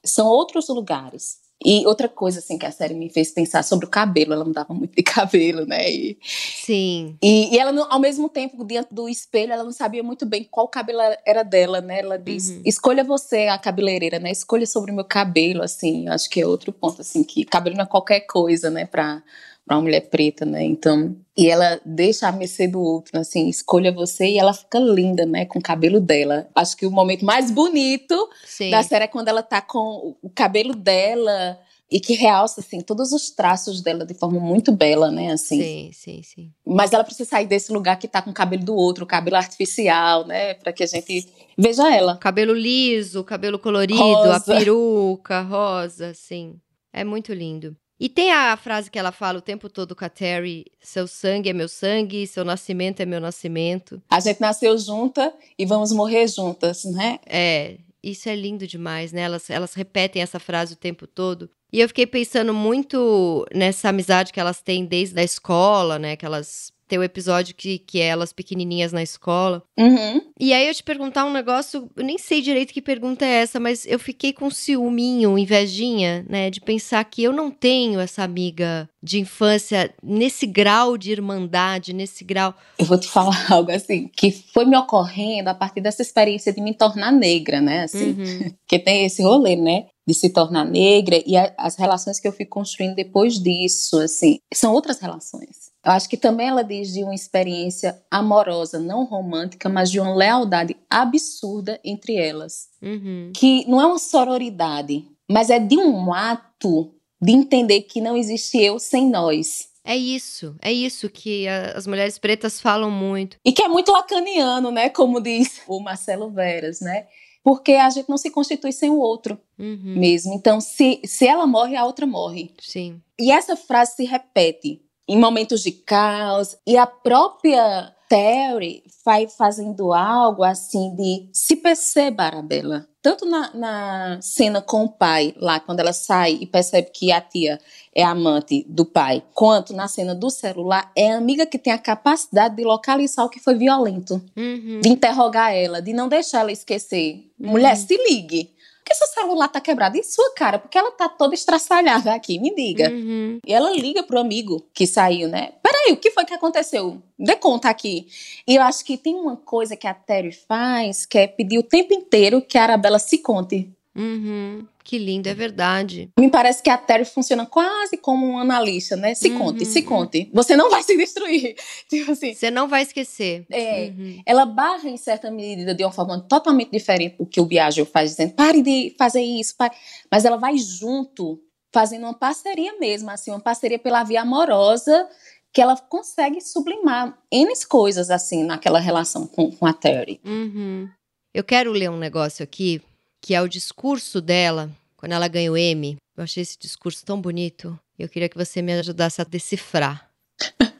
[0.03, 3.89] São outros lugares e outra coisa, assim, que a série me fez pensar sobre o
[3.89, 5.89] cabelo, ela mudava muito de cabelo, né?
[5.89, 7.17] E, Sim.
[7.21, 10.47] E, e ela, não, ao mesmo tempo, diante do espelho, ela não sabia muito bem
[10.49, 11.99] qual cabelo era dela, né?
[11.99, 12.61] Ela disse, uhum.
[12.63, 14.31] escolha você, a cabeleireira, né?
[14.31, 16.07] Escolha sobre o meu cabelo, assim.
[16.09, 18.85] Acho que é outro ponto, assim, que cabelo não é qualquer coisa, né?
[18.85, 19.23] Pra,
[19.67, 20.63] para uma mulher preta, né?
[20.63, 25.25] Então, e ela deixa a mercê do outro, assim, escolha você e ela fica linda,
[25.25, 26.47] né, com o cabelo dela.
[26.55, 28.71] Acho que o momento mais bonito Sim.
[28.71, 31.59] da série é quando ela tá com o cabelo dela
[31.91, 35.61] e que realça assim todos os traços dela de forma muito bela, né, assim.
[35.61, 36.51] Sim, sim, sim.
[36.65, 39.35] Mas ela precisa sair desse lugar que tá com o cabelo do outro, o cabelo
[39.35, 41.27] artificial, né, para que a gente
[41.57, 42.17] veja ela.
[42.17, 44.35] Cabelo liso, cabelo colorido, rosa.
[44.35, 46.55] a peruca rosa, sim.
[46.91, 47.75] É muito lindo.
[47.99, 51.49] E tem a frase que ela fala o tempo todo com a Terry: seu sangue
[51.49, 54.01] é meu sangue, seu nascimento é meu nascimento.
[54.09, 57.19] A gente nasceu junta e vamos morrer juntas, né?
[57.25, 59.21] É, isso é lindo demais, né?
[59.21, 61.49] Elas, elas repetem essa frase o tempo todo.
[61.71, 66.15] E eu fiquei pensando muito nessa amizade que elas têm desde a escola, né?
[66.15, 69.63] Que elas tem o episódio que, que é elas pequenininhas na escola.
[69.77, 70.21] Uhum.
[70.39, 73.59] E aí eu te perguntar um negócio, eu nem sei direito que pergunta é essa,
[73.59, 78.89] mas eu fiquei com ciúminho, invejinha, né, de pensar que eu não tenho essa amiga
[79.01, 82.53] de infância nesse grau de irmandade, nesse grau.
[82.77, 86.61] Eu vou te falar algo assim, que foi me ocorrendo a partir dessa experiência de
[86.61, 88.51] me tornar negra, né, assim, uhum.
[88.67, 92.31] que tem esse rolê, né, de se tornar negra e a, as relações que eu
[92.31, 95.67] fui construindo depois disso, assim, são outras relações.
[95.87, 100.13] Eu acho que também ela diz de uma experiência amorosa, não romântica, mas de uma
[100.13, 102.67] lealdade absurda entre elas.
[102.81, 103.31] Uhum.
[103.33, 108.61] Que não é uma sororidade, mas é de um ato de entender que não existe
[108.61, 109.69] eu sem nós.
[109.81, 113.37] É isso, é isso que a, as mulheres pretas falam muito.
[113.45, 114.89] E que é muito lacaniano, né?
[114.89, 117.07] Como diz o Marcelo Veras, né?
[117.41, 119.95] Porque a gente não se constitui sem o outro uhum.
[119.97, 120.33] mesmo.
[120.33, 122.51] Então, se, se ela morre, a outra morre.
[122.59, 123.01] Sim.
[123.17, 126.57] E essa frase se repete em momentos de caos.
[126.65, 132.87] E a própria Terry vai fazendo algo assim de se perceba, Arabella.
[133.01, 137.21] Tanto na, na, cena com o pai, lá quando ela sai e percebe que a
[137.21, 137.57] tia
[137.95, 141.77] é amante do pai, quanto na cena do celular, é a amiga que tem a
[141.77, 144.81] capacidade de localizar o que foi violento, uhum.
[144.81, 147.31] de interrogar ela, de não deixar ela esquecer.
[147.39, 147.51] Uhum.
[147.51, 148.51] Mulher, se ligue
[148.87, 149.97] que seu celular tá quebrado?
[149.97, 150.57] E sua cara?
[150.59, 152.89] Porque ela tá toda estraçalhada aqui, me diga.
[152.89, 153.39] Uhum.
[153.45, 155.51] E ela liga pro amigo que saiu, né?
[155.61, 157.01] Peraí, o que foi que aconteceu?
[157.17, 158.07] Dê conta aqui.
[158.47, 161.63] E eu acho que tem uma coisa que a Terry faz, que é pedir o
[161.63, 163.69] tempo inteiro que a Arabella se conte.
[163.97, 164.67] Uhum.
[164.83, 166.09] Que lindo, é verdade.
[166.17, 169.15] Me parece que a Terry funciona quase como um analista, né?
[169.15, 169.39] Se uhum.
[169.39, 170.29] conte, se conte.
[170.33, 171.55] Você não vai se destruir.
[171.89, 172.33] Tipo assim.
[172.33, 173.45] Você não vai esquecer.
[173.49, 173.87] É.
[173.87, 174.21] Uhum.
[174.25, 178.11] Ela barra em certa medida de uma forma totalmente diferente do que o Biagio faz,
[178.11, 179.75] dizendo: pare de fazer isso, pare.
[180.11, 181.41] Mas ela vai junto
[181.73, 185.07] fazendo uma parceria mesmo, assim, uma parceria pela via amorosa,
[185.53, 190.19] que ela consegue sublimar N coisas, assim, naquela relação com, com a Terry.
[190.25, 190.89] Uhum.
[191.33, 192.81] Eu quero ler um negócio aqui,
[193.21, 195.97] que é o discurso dela, quando ela ganhou o M.
[196.15, 197.79] Eu achei esse discurso tão bonito.
[197.97, 200.09] Eu queria que você me ajudasse a decifrar.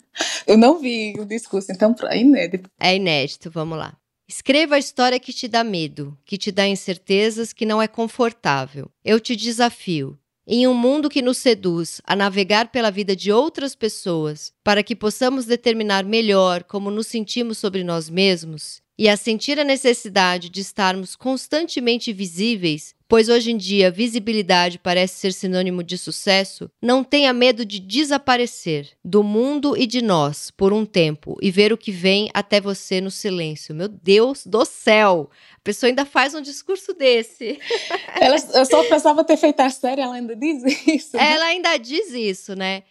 [0.47, 2.69] Eu não vi o discurso, então é inédito.
[2.79, 3.95] É inédito, vamos lá.
[4.27, 8.89] Escreva a história que te dá medo, que te dá incertezas, que não é confortável.
[9.03, 10.17] Eu te desafio.
[10.45, 14.95] Em um mundo que nos seduz a navegar pela vida de outras pessoas, para que
[14.95, 20.61] possamos determinar melhor como nos sentimos sobre nós mesmos, e a sentir a necessidade de
[20.61, 27.31] estarmos constantemente visíveis, pois hoje em dia visibilidade parece ser sinônimo de sucesso, não tenha
[27.31, 31.91] medo de desaparecer do mundo e de nós por um tempo e ver o que
[31.91, 33.75] vem até você no silêncio.
[33.75, 35.29] Meu Deus do céu!
[35.55, 37.59] A pessoa ainda faz um discurso desse.
[38.19, 41.15] Ela, eu só pensava ter feito a série, ela ainda diz isso.
[41.15, 41.33] Né?
[41.33, 42.83] Ela ainda diz isso, né?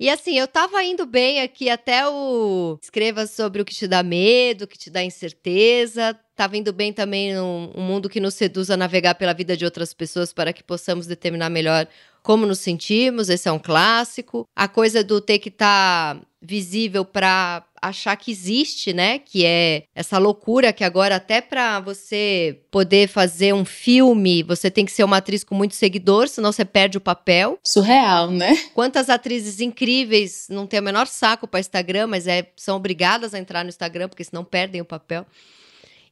[0.00, 4.00] E assim, eu tava indo bem aqui até o escreva sobre o que te dá
[4.00, 6.16] medo, o que te dá incerteza.
[6.36, 9.64] Tava indo bem também um, um mundo que nos seduz a navegar pela vida de
[9.64, 11.88] outras pessoas para que possamos determinar melhor
[12.22, 14.44] como nos sentimos, esse é um clássico.
[14.54, 19.18] A coisa do ter que estar tá visível para achar que existe, né?
[19.18, 24.84] Que é essa loucura que agora até para você poder fazer um filme, você tem
[24.84, 27.58] que ser uma atriz com muito seguidor, senão você perde o papel.
[27.64, 28.56] Surreal, né?
[28.74, 33.38] Quantas atrizes incríveis não têm o menor saco para Instagram, mas é, são obrigadas a
[33.38, 35.26] entrar no Instagram porque senão perdem o papel.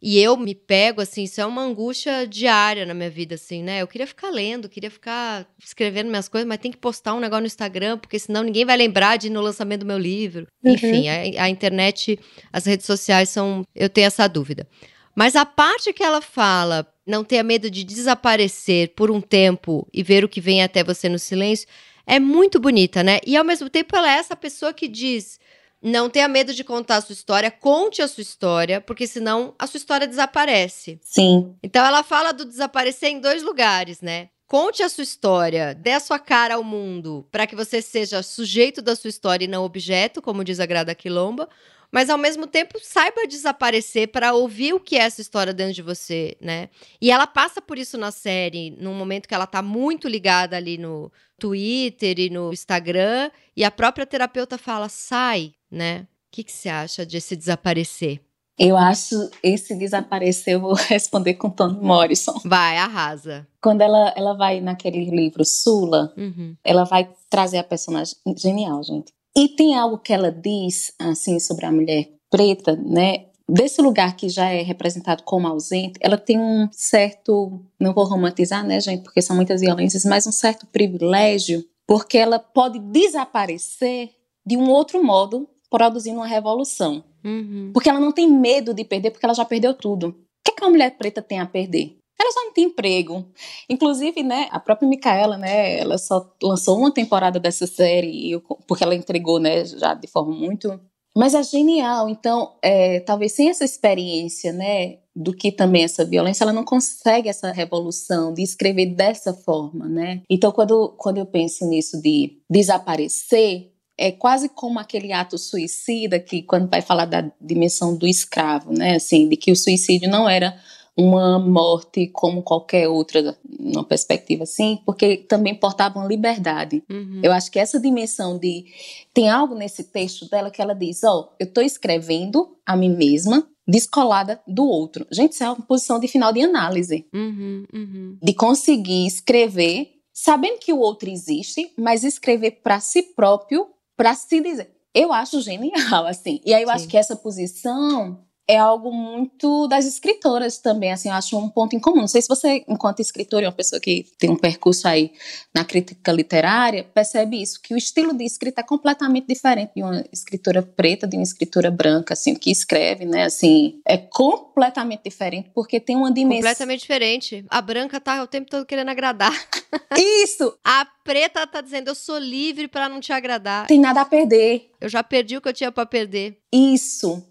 [0.00, 3.82] E eu me pego, assim, isso é uma angústia diária na minha vida, assim, né?
[3.82, 7.40] Eu queria ficar lendo, queria ficar escrevendo minhas coisas, mas tem que postar um negócio
[7.42, 10.46] no Instagram, porque senão ninguém vai lembrar de ir no lançamento do meu livro.
[10.62, 10.72] Uhum.
[10.72, 12.18] Enfim, a, a internet,
[12.52, 13.64] as redes sociais são.
[13.74, 14.66] Eu tenho essa dúvida.
[15.14, 20.02] Mas a parte que ela fala, não tenha medo de desaparecer por um tempo e
[20.02, 21.66] ver o que vem até você no silêncio,
[22.06, 23.18] é muito bonita, né?
[23.26, 25.40] E ao mesmo tempo ela é essa pessoa que diz
[25.82, 29.66] não tenha medo de contar a sua história, conte a sua história, porque senão a
[29.66, 30.98] sua história desaparece.
[31.02, 31.54] Sim.
[31.62, 34.28] Então ela fala do desaparecer em dois lugares, né?
[34.46, 38.80] Conte a sua história, dê a sua cara ao mundo, para que você seja sujeito
[38.80, 41.48] da sua história e não objeto, como diz a Grada Quilomba,
[41.90, 45.82] mas ao mesmo tempo saiba desaparecer para ouvir o que é essa história dentro de
[45.82, 46.68] você, né?
[47.00, 50.78] E ela passa por isso na série, num momento que ela tá muito ligada ali
[50.78, 56.06] no Twitter e no Instagram, e a própria terapeuta fala: sai, né?
[56.28, 58.20] O que, que você acha de se desaparecer?
[58.58, 62.40] Eu acho esse desaparecer, eu vou responder com Toni Morrison.
[62.44, 63.46] Vai, arrasa.
[63.60, 66.56] Quando ela, ela vai naquele livro Sula, uhum.
[66.64, 68.14] ela vai trazer a personagem.
[68.36, 69.12] Genial, gente.
[69.36, 73.26] E tem algo que ela diz, assim, sobre a mulher preta, né?
[73.48, 78.66] Desse lugar que já é representado como ausente, ela tem um certo, não vou romantizar,
[78.66, 84.10] né, gente, porque são muitas violências, mas um certo privilégio, porque ela pode desaparecer
[84.44, 87.04] de um outro modo, produzindo uma revolução.
[87.24, 87.70] Uhum.
[87.72, 90.08] Porque ela não tem medo de perder, porque ela já perdeu tudo.
[90.08, 91.96] O que, é que uma mulher preta tem a perder?
[92.18, 93.26] Ela só não tem emprego.
[93.68, 98.94] Inclusive, né, a própria Micaela, né, ela só lançou uma temporada dessa série, porque ela
[98.94, 100.80] entregou, né, já de forma muito...
[101.18, 102.10] Mas é genial.
[102.10, 107.26] Então, é, talvez sem essa experiência, né, do que também essa violência, ela não consegue
[107.26, 110.20] essa revolução de escrever dessa forma, né?
[110.28, 116.42] Então, quando, quando eu penso nisso de desaparecer, é quase como aquele ato suicida que
[116.42, 120.54] quando vai falar da dimensão do escravo, né, assim, de que o suicídio não era
[120.96, 126.82] uma morte como qualquer outra, numa perspectiva assim, porque também portavam liberdade.
[126.90, 127.20] Uhum.
[127.22, 128.64] Eu acho que essa dimensão de.
[129.12, 132.96] Tem algo nesse texto dela que ela diz: Ó, oh, eu estou escrevendo a mim
[132.96, 135.06] mesma descolada do outro.
[135.10, 137.06] Gente, isso é uma posição de final de análise.
[137.12, 138.18] Uhum, uhum.
[138.22, 144.40] De conseguir escrever, sabendo que o outro existe, mas escrever para si próprio, para se
[144.40, 144.70] dizer.
[144.94, 146.40] Eu acho genial, assim.
[146.46, 146.74] E aí eu Sim.
[146.74, 151.74] acho que essa posição é algo muito das escritoras também, assim, eu acho um ponto
[151.74, 152.00] em comum.
[152.00, 155.12] Não sei se você, enquanto escritora, é uma pessoa que tem um percurso aí
[155.54, 160.04] na crítica literária, percebe isso, que o estilo de escrita é completamente diferente de uma
[160.12, 165.80] escritora preta, de uma escritora branca, assim, que escreve, né, assim, é completamente diferente, porque
[165.80, 166.42] tem uma dimensão...
[166.42, 167.44] Completamente diferente.
[167.48, 169.32] A branca tá o tempo todo querendo agradar.
[169.98, 170.56] Isso!
[170.64, 173.66] a preta tá dizendo, eu sou livre para não te agradar.
[173.66, 174.70] Tem nada a perder.
[174.80, 176.38] Eu já perdi o que eu tinha para perder.
[176.52, 177.24] Isso.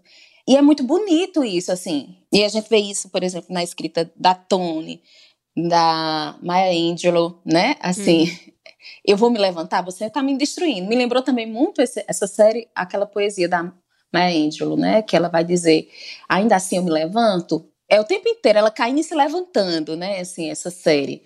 [0.48, 2.16] E é muito bonito isso, assim.
[2.32, 5.02] E a gente vê isso, por exemplo, na escrita da Tony,
[5.56, 7.76] da Maya Angelou, né?
[7.80, 8.52] Assim, hum.
[9.04, 10.88] eu vou me levantar, você está me destruindo.
[10.88, 13.72] Me lembrou também muito esse, essa série, aquela poesia da
[14.12, 15.02] Maya Angelou, né?
[15.02, 15.88] Que ela vai dizer,
[16.28, 17.68] ainda assim eu me levanto.
[17.88, 20.20] É o tempo inteiro ela caindo e se levantando, né?
[20.20, 21.24] Assim, essa série.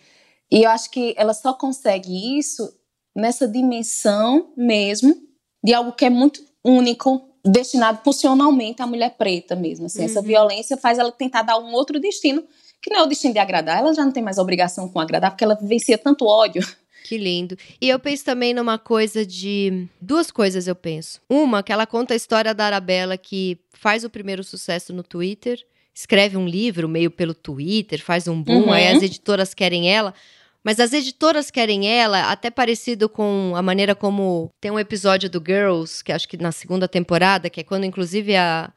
[0.51, 2.75] E eu acho que ela só consegue isso
[3.15, 5.15] nessa dimensão mesmo
[5.63, 9.87] de algo que é muito único, destinado funcionalmente à mulher preta mesmo.
[9.87, 10.07] Assim, uhum.
[10.07, 12.43] Essa violência faz ela tentar dar um outro destino,
[12.81, 13.79] que não é o destino de agradar.
[13.79, 16.67] Ela já não tem mais obrigação com agradar, porque ela vivencia tanto ódio.
[17.05, 17.57] Que lindo.
[17.81, 19.89] E eu penso também numa coisa de.
[20.01, 21.21] Duas coisas eu penso.
[21.29, 25.59] Uma, que ela conta a história da Arabella, que faz o primeiro sucesso no Twitter,
[25.95, 28.73] escreve um livro meio pelo Twitter, faz um boom, uhum.
[28.73, 30.15] aí as editoras querem ela.
[30.63, 35.43] Mas as editoras querem ela, até parecido com a maneira como tem um episódio do
[35.45, 38.71] Girls, que acho que na segunda temporada, que é quando inclusive a,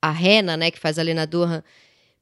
[0.00, 1.62] a Rena, né, que faz a Lena Durham,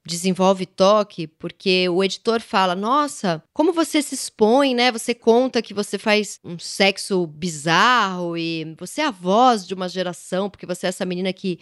[0.05, 4.90] desenvolve toque, porque o editor fala: "Nossa, como você se expõe, né?
[4.90, 9.88] Você conta que você faz um sexo bizarro e você é a voz de uma
[9.88, 11.61] geração, porque você é essa menina que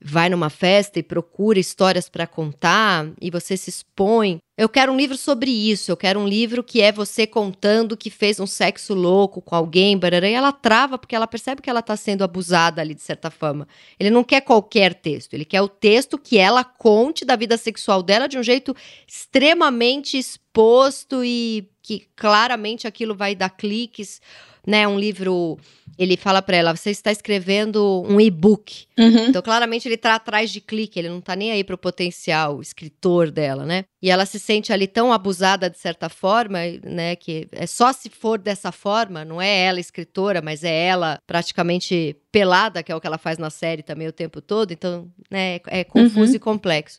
[0.00, 4.38] vai numa festa e procura histórias para contar e você se expõe.
[4.58, 5.88] Eu quero um livro sobre isso.
[5.88, 9.96] Eu quero um livro que é você contando que fez um sexo louco com alguém,
[9.96, 13.30] barará, e ela trava porque ela percebe que ela está sendo abusada ali de certa
[13.30, 13.68] forma.
[14.00, 18.02] Ele não quer qualquer texto, ele quer o texto que ela conte da vida sexual
[18.02, 18.74] dela de um jeito
[19.06, 24.20] extremamente exposto e que claramente aquilo vai dar cliques
[24.68, 25.58] né, um livro,
[25.98, 28.84] ele fala para ela, você está escrevendo um e-book.
[28.98, 29.28] Uhum.
[29.28, 32.60] Então, claramente ele está atrás de clique, ele não está nem aí para o potencial
[32.60, 33.84] escritor dela, né?
[34.02, 38.08] E ela se sente ali tão abusada de certa forma, né, que é só se
[38.08, 43.00] for dessa forma, não é ela escritora, mas é ela praticamente pelada, que é o
[43.00, 46.36] que ela faz na série também o tempo todo, então, né, é, é confuso uhum.
[46.36, 46.98] e complexo.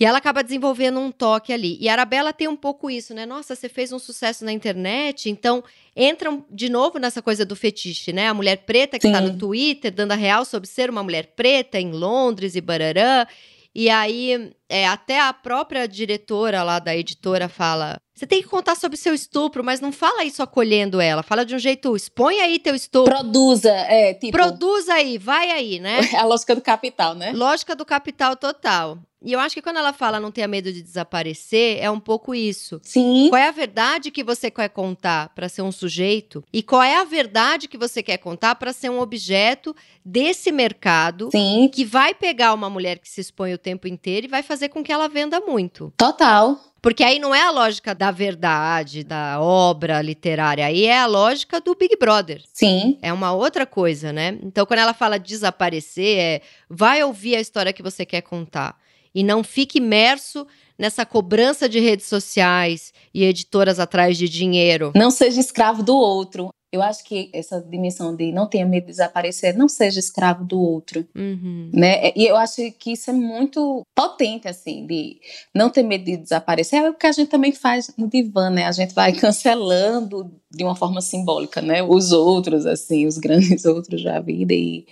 [0.00, 1.76] E ela acaba desenvolvendo um toque ali.
[1.78, 3.26] E a Arabella tem um pouco isso, né?
[3.26, 5.62] Nossa, você fez um sucesso na internet, então
[5.94, 8.28] entram de novo nessa coisa do fetiche, né?
[8.28, 11.78] A mulher preta que está no Twitter dando a real sobre ser uma mulher preta
[11.78, 13.28] em Londres e barará.
[13.74, 18.76] E aí, é, até a própria diretora lá da editora fala: você tem que contar
[18.76, 21.22] sobre seu estupro, mas não fala isso acolhendo ela.
[21.22, 23.12] Fala de um jeito, expõe aí teu estupro.
[23.12, 24.32] Produza, é, tipo.
[24.32, 26.00] Produza aí, vai aí, né?
[26.12, 27.32] É a lógica do capital, né?
[27.32, 28.98] Lógica do capital total.
[29.22, 32.34] E eu acho que quando ela fala não tenha medo de desaparecer, é um pouco
[32.34, 32.80] isso.
[32.82, 33.26] Sim.
[33.28, 36.42] Qual é a verdade que você quer contar para ser um sujeito?
[36.52, 41.28] E qual é a verdade que você quer contar para ser um objeto desse mercado
[41.30, 41.70] Sim.
[41.72, 44.82] que vai pegar uma mulher que se expõe o tempo inteiro e vai fazer com
[44.82, 45.92] que ela venda muito?
[45.96, 46.58] Total.
[46.82, 51.60] Porque aí não é a lógica da verdade, da obra literária, aí é a lógica
[51.60, 52.42] do Big Brother.
[52.52, 52.98] Sim.
[53.02, 54.38] É uma outra coisa, né?
[54.42, 58.78] Então, quando ela fala desaparecer, é vai ouvir a história que você quer contar
[59.14, 60.46] e não fique imerso
[60.78, 64.92] nessa cobrança de redes sociais e editoras atrás de dinheiro.
[64.94, 66.50] Não seja escravo do outro.
[66.72, 70.60] Eu acho que essa dimensão de não tenha medo de desaparecer, não seja escravo do
[70.60, 71.68] outro, uhum.
[71.72, 72.12] né?
[72.14, 75.20] E eu acho que isso é muito potente, assim, de
[75.52, 76.80] não ter medo de desaparecer.
[76.80, 78.66] É o que a gente também faz no divã, né?
[78.66, 81.82] A gente vai cancelando de uma forma simbólica, né?
[81.82, 84.86] Os outros, assim, os grandes outros da vida e,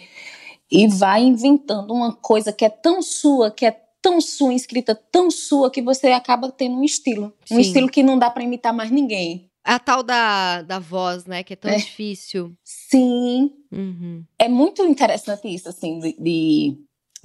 [0.71, 5.31] e vai inventando uma coisa que é tão sua, que é tão sua, escrita tão
[5.31, 7.33] sua, que você acaba tendo um estilo.
[7.45, 7.57] Sim.
[7.57, 9.48] Um estilo que não dá para imitar mais ninguém.
[9.65, 11.43] A tal da, da voz, né?
[11.43, 11.77] Que é tão é.
[11.77, 12.53] difícil.
[12.65, 13.51] Sim.
[13.73, 14.25] Uhum.
[14.39, 16.77] É muito interessante isso, assim, de, de,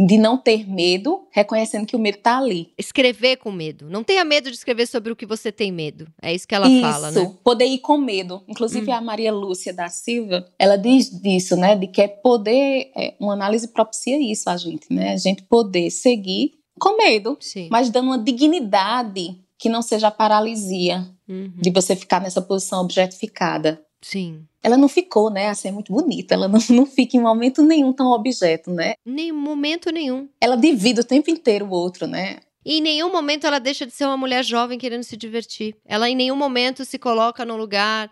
[0.06, 2.74] de, não ter medo, reconhecendo que o medo tá ali.
[2.78, 3.90] Escrever com medo.
[3.90, 6.06] Não tenha medo de escrever sobre o que você tem medo.
[6.22, 7.34] É isso que ela isso, fala, né?
[7.44, 8.44] poder ir com medo.
[8.48, 8.98] Inclusive, uhum.
[8.98, 11.76] a Maria Lúcia da Silva, ela diz disso, né?
[11.76, 15.14] De que é poder, é, uma análise propicia isso a gente, né?
[15.14, 17.70] A gente poder seguir com medo, Sim.
[17.72, 21.54] mas dando uma dignidade que não seja paralisia uhum.
[21.56, 23.82] de você ficar nessa posição objetificada.
[24.02, 24.46] Sim.
[24.62, 25.50] Ela não ficou, né?
[25.50, 26.34] Assim, é muito bonita.
[26.34, 28.96] Ela não, não fica em momento nenhum tão objeto, né?
[29.06, 30.28] Nem momento nenhum.
[30.40, 32.40] Ela divide o tempo inteiro o outro, né?
[32.66, 35.76] E em nenhum momento ela deixa de ser uma mulher jovem querendo se divertir.
[35.86, 38.10] Ela em nenhum momento se coloca num lugar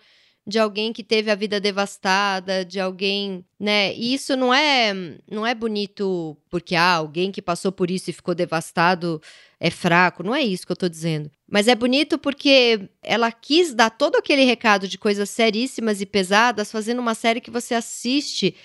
[0.51, 3.95] de alguém que teve a vida devastada, de alguém, né?
[3.95, 4.93] E isso não é
[5.29, 9.19] não é bonito porque ah, alguém que passou por isso e ficou devastado
[9.59, 11.31] é fraco, não é isso que eu tô dizendo.
[11.49, 16.71] Mas é bonito porque ela quis dar todo aquele recado de coisas seríssimas e pesadas,
[16.71, 18.55] fazendo uma série que você assiste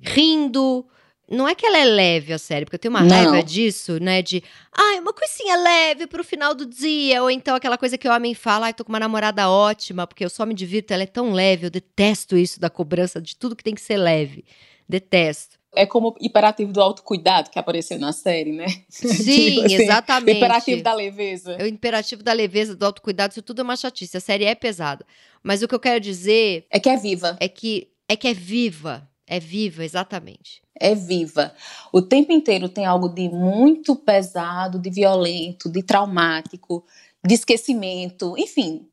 [0.00, 0.86] rindo,
[1.30, 3.16] não é que ela é leve a série, porque eu tenho uma não.
[3.16, 4.20] raiva disso, né?
[4.20, 7.22] De, ai, uma coisinha leve pro final do dia.
[7.22, 10.24] Ou então aquela coisa que o homem fala, ai, tô com uma namorada ótima, porque
[10.24, 11.66] eu só me divirto, ela é tão leve.
[11.66, 14.44] Eu detesto isso da cobrança de tudo que tem que ser leve.
[14.88, 15.58] Detesto.
[15.76, 18.66] É como o imperativo do autocuidado que apareceu na série, né?
[18.88, 20.34] Sim, tipo assim, exatamente.
[20.34, 21.56] O imperativo da leveza.
[21.60, 24.16] O imperativo da leveza, do autocuidado, isso tudo é uma chatice.
[24.16, 25.04] A série é pesada.
[25.42, 26.66] Mas o que eu quero dizer.
[26.70, 27.36] É que é viva.
[27.40, 29.08] É que é, que é viva.
[29.26, 30.62] É viva, exatamente.
[30.78, 31.54] É viva.
[31.92, 36.84] O tempo inteiro tem algo de muito pesado, de violento, de traumático,
[37.26, 38.86] de esquecimento, enfim.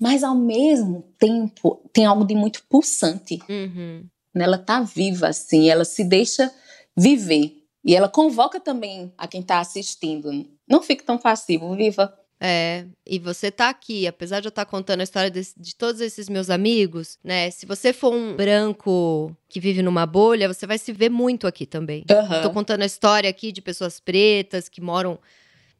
[0.00, 3.38] mas ao mesmo tempo tem algo de muito pulsante.
[3.48, 4.06] Uhum.
[4.34, 6.52] Ela tá viva, assim, ela se deixa
[6.96, 7.62] viver.
[7.84, 10.30] E ela convoca também a quem está assistindo.
[10.68, 12.12] Não fique tão passivo, viva.
[12.38, 15.74] É, e você tá aqui, apesar de eu estar tá contando a história de, de,
[15.74, 17.50] todos esses meus amigos, né?
[17.50, 21.64] Se você for um branco que vive numa bolha, você vai se ver muito aqui
[21.64, 22.04] também.
[22.10, 22.42] Uhum.
[22.42, 25.18] Tô contando a história aqui de pessoas pretas que moram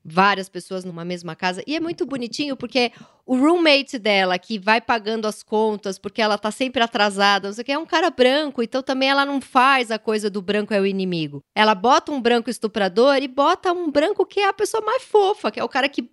[0.03, 1.63] várias pessoas numa mesma casa.
[1.67, 2.91] E é muito bonitinho porque
[3.27, 7.63] o roommate dela, que vai pagando as contas porque ela tá sempre atrasada, não sei
[7.63, 10.73] o que, é um cara branco, então também ela não faz a coisa do branco
[10.73, 11.43] é o inimigo.
[11.55, 15.51] Ela bota um branco estuprador e bota um branco que é a pessoa mais fofa,
[15.51, 16.09] que é o cara que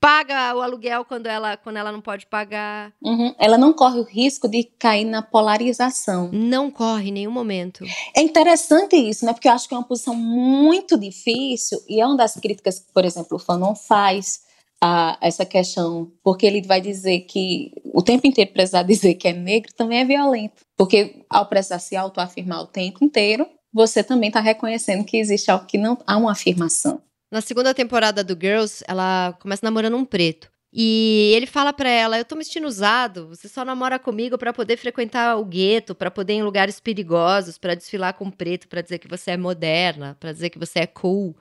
[0.00, 2.92] paga o aluguel quando ela, quando ela não pode pagar.
[3.02, 3.34] Uhum.
[3.38, 6.30] Ela não corre o risco de cair na polarização.
[6.32, 7.84] Não corre em nenhum momento.
[8.16, 9.32] É interessante isso, né?
[9.32, 12.92] Porque eu acho que é uma posição muito difícil e é uma das críticas que,
[12.92, 14.43] por exemplo, o Fanon faz
[14.86, 19.32] a essa questão, porque ele vai dizer que o tempo inteiro precisar dizer que é
[19.32, 24.40] negro também é violento, porque ao precisar se autoafirmar o tempo inteiro, você também está
[24.40, 27.00] reconhecendo que existe algo que não há uma afirmação.
[27.32, 30.50] Na segunda temporada do Girls, ela começa namorando um preto.
[30.70, 34.52] E ele fala para ela: "Eu tô me sentindo usado, você só namora comigo para
[34.52, 38.82] poder frequentar o gueto, para poder ir em lugares perigosos, para desfilar com preto, para
[38.82, 41.34] dizer que você é moderna, para dizer que você é cool".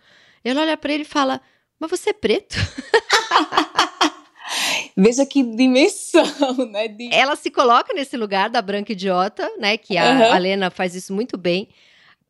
[0.45, 1.41] Ela olha para ele e fala:
[1.79, 2.55] "Mas você é preto?"
[4.95, 6.23] Veja que dimensão,
[6.69, 6.88] né?
[6.88, 7.13] De...
[7.13, 9.77] Ela se coloca nesse lugar da branca idiota, né?
[9.77, 10.34] Que a, uhum.
[10.34, 11.69] a Lena faz isso muito bem.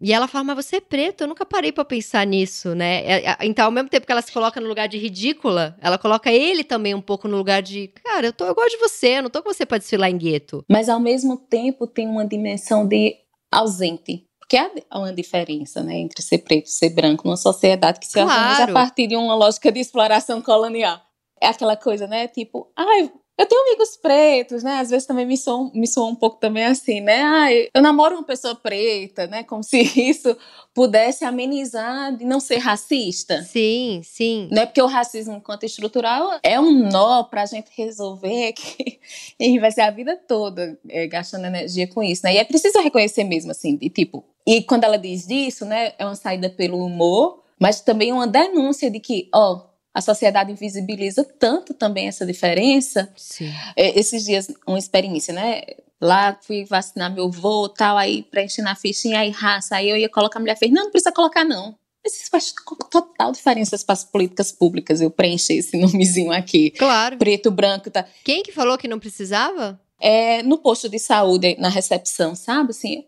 [0.01, 3.06] E ela fala, mas você é preto, eu nunca parei para pensar nisso, né?
[3.06, 5.97] É, é, então, ao mesmo tempo que ela se coloca no lugar de ridícula, ela
[5.97, 9.20] coloca ele também um pouco no lugar de, cara, eu, tô, eu gosto de você,
[9.20, 10.66] eu não tô com você pra desfilar em gueto.
[10.70, 13.16] Mas ao mesmo tempo tem uma dimensão de
[13.49, 14.26] ausente.
[14.44, 14.58] Porque
[14.89, 18.30] há uma diferença, né, entre ser preto e ser branco numa sociedade que se claro.
[18.30, 21.00] organiza a partir de uma lógica de exploração colonial.
[21.41, 24.80] É aquela coisa, né, tipo, ai, eu tenho amigos pretos, né?
[24.80, 27.22] Às vezes também me soam, me soam um pouco também assim, né?
[27.22, 29.44] Ai, eu namoro uma pessoa preta, né?
[29.44, 30.38] Como se isso
[30.74, 33.42] pudesse amenizar de não ser racista.
[33.44, 34.48] Sim, sim.
[34.52, 34.66] Né?
[34.66, 39.00] Porque o racismo, enquanto estrutural, é um nó para a gente resolver que
[39.40, 42.36] a gente vai ser a vida toda é, gastando energia com isso, né?
[42.36, 46.06] E é preciso reconhecer mesmo, assim, de tipo, e quando ela diz disso, né, é
[46.06, 51.74] uma saída pelo humor, mas também uma denúncia de que, ó, a sociedade invisibiliza tanto
[51.74, 53.12] também essa diferença.
[53.16, 53.52] Sim.
[53.76, 55.62] É, esses dias, uma experiência, né?
[56.02, 60.10] Lá fui vacinar meu avô, tal, aí preenchi na fichinha, aí raça, aí eu ia
[60.10, 61.76] colocar, a mulher fez, não, não precisa colocar não.
[62.04, 62.54] Mas isso faz
[62.89, 66.72] total diferença para as políticas públicas, eu preencher esse nomezinho aqui.
[66.72, 67.18] Claro.
[67.18, 68.06] Preto, branco, tá.
[68.24, 69.80] Quem que falou que não precisava?
[70.02, 73.06] É, no posto de saúde, na recepção, sabe, assim,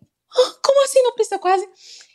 [0.64, 1.68] como assim não precisa quase?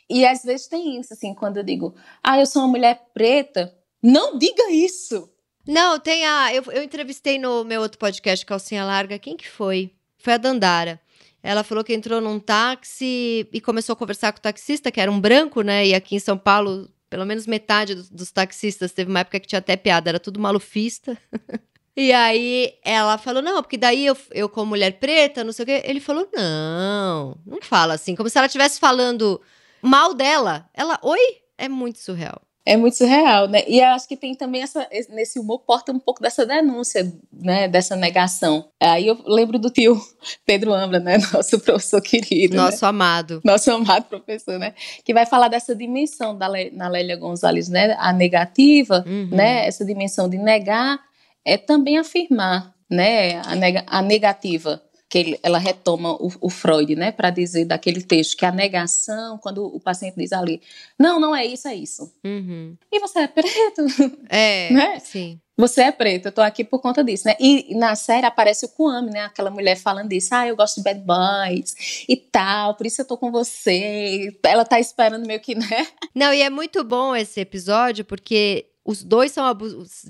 [0.09, 1.93] E às vezes tem isso, assim, quando eu digo,
[2.23, 5.29] ah, eu sou uma mulher preta, não diga isso.
[5.67, 6.53] Não, tem a.
[6.53, 9.91] Eu, eu entrevistei no meu outro podcast, Calcinha Larga, quem que foi?
[10.17, 10.99] Foi a Dandara.
[11.43, 15.11] Ela falou que entrou num táxi e começou a conversar com o taxista, que era
[15.11, 15.87] um branco, né?
[15.87, 19.47] E aqui em São Paulo, pelo menos metade dos, dos taxistas, teve uma época que
[19.47, 21.17] tinha até piada, era tudo malufista.
[21.95, 25.65] E aí ela falou: não, porque daí eu, eu como mulher preta, não sei o
[25.65, 25.81] quê.
[25.83, 29.41] Ele falou: não, não fala assim, como se ela estivesse falando
[29.81, 30.69] mal dela.
[30.73, 31.19] Ela, oi?
[31.57, 32.41] É muito surreal.
[32.63, 33.63] É muito surreal, né?
[33.67, 37.67] E eu acho que tem também essa, nesse humor, porta um pouco dessa denúncia, né?
[37.67, 38.69] Dessa negação.
[38.79, 39.99] Aí eu lembro do tio
[40.45, 41.17] Pedro Ambra, né?
[41.33, 42.55] Nosso professor querido.
[42.55, 42.89] Nosso né?
[42.89, 43.41] amado.
[43.43, 44.73] Nosso amado professor, né?
[45.03, 47.95] Que vai falar dessa dimensão da, na Lélia Gonzalez, né?
[47.97, 49.29] A negativa, uhum.
[49.31, 49.65] né?
[49.65, 50.99] Essa dimensão de negar
[51.43, 54.81] é também afirmar né, a, neg a negativa
[55.11, 59.37] que ele, ela retoma o, o Freud, né, para dizer daquele texto que a negação,
[59.39, 60.61] quando o paciente diz ali,
[60.97, 62.09] não, não é isso, é isso.
[62.23, 62.77] Uhum.
[62.89, 63.85] E você é preto?
[64.29, 64.99] É, né?
[64.99, 65.39] sim.
[65.57, 67.35] Você é preto, eu tô aqui por conta disso, né?
[67.39, 69.25] E na série aparece o Kwame, né?
[69.25, 73.05] Aquela mulher falando disso, ah, eu gosto de bad boys e tal, por isso eu
[73.05, 74.35] tô com você.
[74.43, 75.87] Ela tá esperando meio que, né?
[76.15, 79.45] Não, e é muito bom esse episódio, porque os dois são,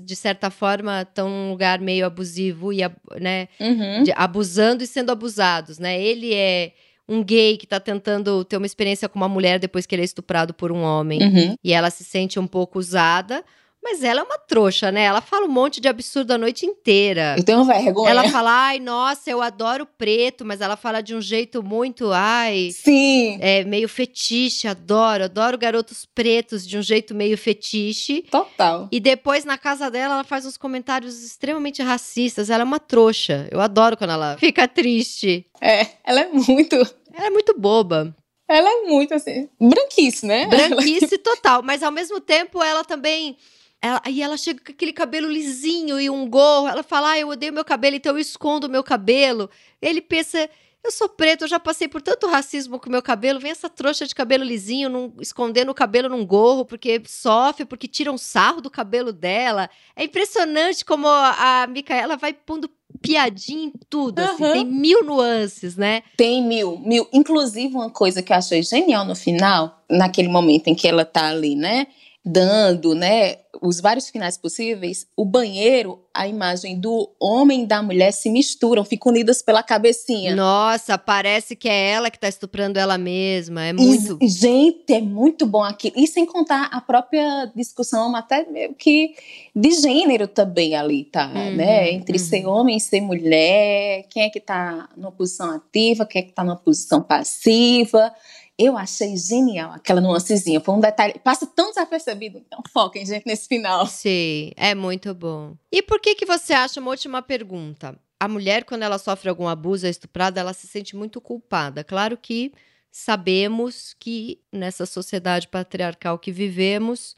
[0.02, 2.80] de certa forma, estão num lugar meio abusivo e,
[3.20, 4.02] né, uhum.
[4.02, 6.00] de, abusando e sendo abusados, né?
[6.00, 6.72] Ele é
[7.08, 10.04] um gay que tá tentando ter uma experiência com uma mulher depois que ele é
[10.04, 11.22] estuprado por um homem.
[11.22, 11.54] Uhum.
[11.62, 13.44] E ela se sente um pouco usada.
[13.82, 15.02] Mas ela é uma trouxa, né?
[15.02, 17.34] Ela fala um monte de absurdo a noite inteira.
[17.36, 18.10] Eu tenho vergonha.
[18.10, 22.70] Ela fala, ai, nossa, eu adoro preto, mas ela fala de um jeito muito, ai.
[22.72, 23.38] Sim.
[23.40, 25.24] É meio fetiche, adoro.
[25.24, 28.22] Adoro garotos pretos de um jeito meio fetiche.
[28.30, 28.88] Total.
[28.92, 32.50] E depois, na casa dela, ela faz uns comentários extremamente racistas.
[32.50, 33.48] Ela é uma trouxa.
[33.50, 35.44] Eu adoro quando ela fica triste.
[35.60, 36.76] É, ela é muito.
[37.12, 38.14] Ela é muito boba.
[38.48, 39.48] Ela é muito assim.
[39.60, 40.46] Branquice, né?
[40.46, 41.62] Branquice total.
[41.62, 43.36] Mas ao mesmo tempo, ela também
[43.82, 46.68] Ela, aí ela chega com aquele cabelo lisinho e um gorro.
[46.68, 49.50] Ela fala: ah, eu odeio meu cabelo, então eu escondo o meu cabelo.
[49.80, 50.48] Ele pensa:
[50.84, 53.38] eu sou preto, eu já passei por tanto racismo com meu cabelo.
[53.38, 57.86] Vem essa trouxa de cabelo lisinho, num, escondendo o cabelo num gorro, porque sofre, porque
[57.86, 59.70] tiram sarro do cabelo dela.
[59.94, 62.68] É impressionante como a, a Micaela vai pondo
[63.00, 64.24] piadinha em tudo, uhum.
[64.24, 66.02] assim, tem mil nuances, né?
[66.16, 67.08] Tem mil, mil.
[67.12, 71.28] Inclusive, uma coisa que eu achei genial no final, naquele momento em que ela tá
[71.28, 71.86] ali, né?
[72.24, 78.12] Dando, né, os vários finais possíveis, o banheiro, a imagem do homem e da mulher
[78.12, 80.34] se misturam, ficam unidas pela cabecinha.
[80.34, 83.64] Nossa, parece que é ela que tá estuprando ela mesma.
[83.64, 84.18] É muito.
[84.20, 85.94] E, gente, é muito bom aquilo.
[85.96, 89.14] E sem contar a própria discussão, até meio que
[89.54, 91.26] de gênero também ali, tá?
[91.26, 91.90] Uhum, né?
[91.92, 92.24] Entre uhum.
[92.24, 96.32] ser homem e ser mulher, quem é que tá numa posição ativa, quem é que
[96.32, 98.12] tá numa posição passiva.
[98.58, 100.60] Eu achei genial aquela nuancezinha.
[100.60, 101.18] Foi um detalhe.
[101.24, 102.38] Passa tão desapercebido.
[102.38, 103.86] Então, foquem, gente, nesse final.
[103.86, 105.56] Sim, é muito bom.
[105.70, 107.98] E por que, que você acha, uma última pergunta?
[108.20, 111.82] A mulher, quando ela sofre algum abuso, é estuprada, ela se sente muito culpada.
[111.82, 112.52] Claro que
[112.90, 117.16] sabemos que nessa sociedade patriarcal que vivemos,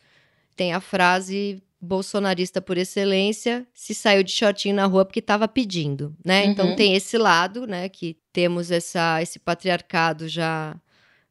[0.56, 6.16] tem a frase bolsonarista por excelência, se saiu de shortinho na rua porque estava pedindo,
[6.24, 6.46] né?
[6.46, 6.72] Então, uhum.
[6.72, 10.74] Então tem esse lado, né, que temos essa esse patriarcado já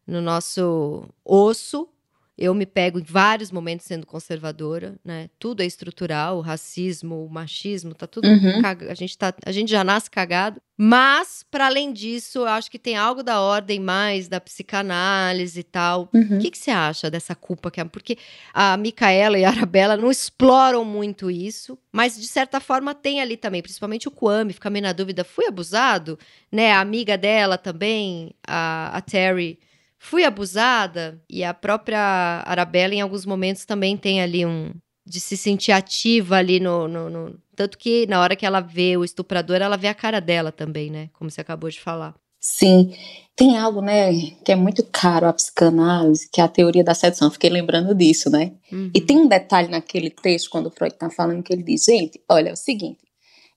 [0.06, 1.88] no nosso osso.
[2.36, 5.30] Eu me pego em vários momentos sendo conservadora, né?
[5.38, 8.60] Tudo é estrutural, o racismo, o machismo, tá tudo uhum.
[8.90, 10.60] a gente tá, a gente já nasce cagado.
[10.76, 15.64] Mas para além disso, eu acho que tem algo da ordem mais da psicanálise e
[15.64, 16.10] tal.
[16.12, 16.38] Uhum.
[16.38, 17.86] O que, que você acha dessa culpa que é?
[17.86, 18.18] Porque
[18.52, 23.38] a Micaela e a Arabella não exploram muito isso, mas de certa forma tem ali
[23.38, 26.18] também, principalmente o Kwame, fica meio na dúvida, fui abusado,
[26.52, 26.72] né?
[26.72, 29.60] A amiga dela também, a, a Terry
[30.04, 34.72] fui abusada e a própria Arabella em alguns momentos também tem ali um
[35.06, 38.98] de se sentir ativa ali no, no, no, tanto que na hora que ela vê
[38.98, 42.14] o estuprador ela vê a cara dela também né como você acabou de falar.
[42.40, 42.94] Sim.
[43.34, 44.12] Tem algo né
[44.44, 47.32] que é muito caro a psicanálise que é a teoria da sedução.
[47.32, 48.52] Fiquei lembrando disso né?
[48.72, 48.92] Uhum.
[48.94, 52.22] e tem um detalhe naquele texto quando o Freud está falando que ele diz gente
[52.30, 53.00] olha é o seguinte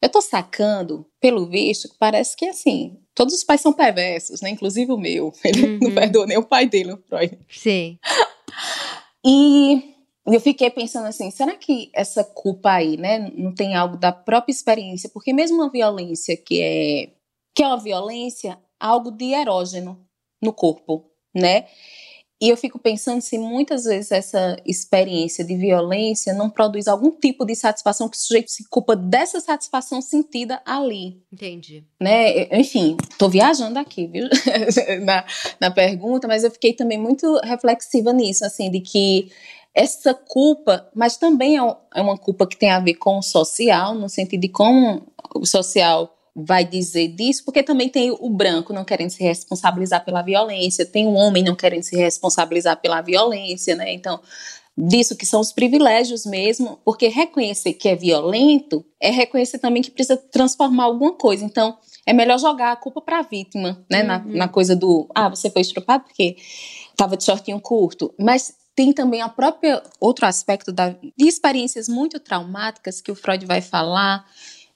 [0.01, 4.51] eu tô sacando, pelo visto, que parece que assim, todos os pais são perversos, né?
[4.51, 5.33] Inclusive o meu.
[5.43, 5.79] Ele uhum.
[5.83, 7.37] não perdoa nem o pai dele, o Freud.
[7.49, 7.99] Sim.
[9.27, 9.95] e
[10.27, 14.53] eu fiquei pensando assim, será que essa culpa aí, né, não tem algo da própria
[14.53, 15.11] experiência?
[15.13, 17.11] Porque mesmo uma violência que é
[17.55, 19.99] que é uma violência, algo de erógeno
[20.43, 21.67] no corpo, né?
[22.41, 27.47] E eu fico pensando se muitas vezes essa experiência de violência não produz algum tipo
[27.47, 31.23] de satisfação que o sujeito se culpa dessa satisfação sentida ali.
[31.33, 31.85] Entendi.
[31.99, 32.45] Né?
[32.59, 34.29] Enfim, tô viajando aqui, viu?
[35.03, 35.25] na,
[35.59, 39.31] na pergunta, mas eu fiquei também muito reflexiva nisso, assim, de que
[39.75, 43.95] essa culpa, mas também é, é uma culpa que tem a ver com o social,
[43.95, 48.85] no sentido de como o social vai dizer disso, porque também tem o branco não
[48.85, 53.95] querendo se responsabilizar pela violência, tem o homem não querendo se responsabilizar pela violência, né?
[53.95, 54.21] Então,
[54.77, 59.91] disso que são os privilégios mesmo, porque reconhecer que é violento é reconhecer também que
[59.91, 61.43] precisa transformar alguma coisa.
[61.43, 64.03] Então, é melhor jogar a culpa para a vítima, né?
[64.03, 64.07] Uhum.
[64.07, 66.37] Na, na, coisa do, ah, você foi estrupado porque
[66.91, 68.15] estava de shortinho curto.
[68.21, 73.47] Mas tem também a própria outro aspecto da, de experiências muito traumáticas que o Freud
[73.47, 74.27] vai falar,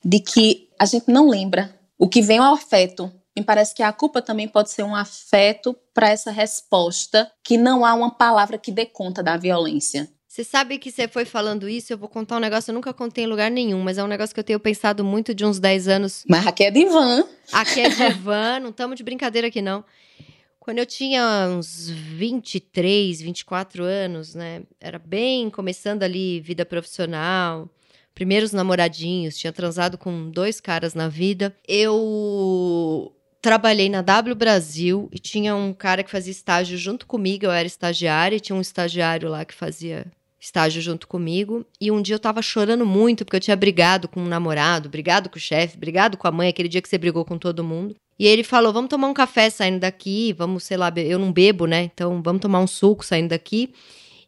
[0.05, 1.75] de que a gente não lembra.
[1.99, 3.13] O que vem é o afeto.
[3.37, 7.85] Me parece que a culpa também pode ser um afeto para essa resposta, que não
[7.85, 10.11] há uma palavra que dê conta da violência.
[10.27, 13.25] Você sabe que você foi falando isso, eu vou contar um negócio, eu nunca contei
[13.25, 15.89] em lugar nenhum, mas é um negócio que eu tenho pensado muito de uns 10
[15.89, 16.25] anos.
[16.29, 17.25] Mas aqui é divã.
[17.53, 19.85] Aqui é divã, não estamos de brincadeira aqui não.
[20.61, 27.69] Quando eu tinha uns 23, 24 anos, né, era bem começando ali vida profissional,
[28.15, 31.55] primeiros namoradinhos, tinha transado com dois caras na vida.
[31.67, 37.51] Eu trabalhei na W Brasil e tinha um cara que fazia estágio junto comigo, eu
[37.51, 40.07] era estagiária, e tinha um estagiário lá que fazia
[40.41, 41.65] estágio junto comigo.
[41.81, 45.29] E um dia eu tava chorando muito porque eu tinha brigado com um namorado, brigado
[45.29, 47.95] com o chefe, brigado com a mãe, aquele dia que você brigou com todo mundo.
[48.19, 51.67] E ele falou: "Vamos tomar um café saindo daqui, vamos, sei lá, eu não bebo,
[51.67, 51.85] né?
[51.85, 53.73] Então vamos tomar um suco saindo daqui".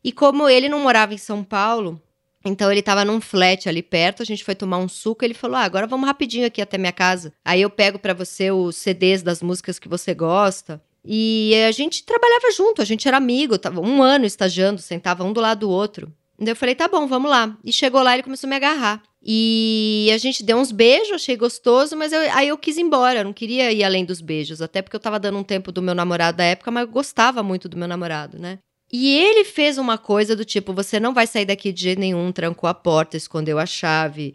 [0.05, 2.01] E como ele não morava em São Paulo,
[2.45, 5.57] então ele tava num flat ali perto, a gente foi tomar um suco, ele falou:
[5.57, 7.33] "Ah, agora vamos rapidinho aqui até minha casa.
[7.45, 10.83] Aí eu pego para você os CDs das músicas que você gosta".
[11.05, 15.33] E a gente trabalhava junto, a gente era amigo, tava um ano estagiando, sentava um
[15.33, 16.13] do lado do outro.
[16.39, 17.57] Daí eu falei: "Tá bom, vamos lá".
[17.65, 19.03] E chegou lá, ele começou a me agarrar.
[19.25, 23.23] E a gente deu uns beijos, achei gostoso, mas eu, aí eu quis ir embora,
[23.23, 25.95] não queria ir além dos beijos, até porque eu tava dando um tempo do meu
[25.95, 28.59] namorado da época, mas eu gostava muito do meu namorado, né?
[28.93, 32.31] E ele fez uma coisa do tipo: você não vai sair daqui de jeito nenhum,
[32.31, 34.35] trancou a porta, escondeu a chave,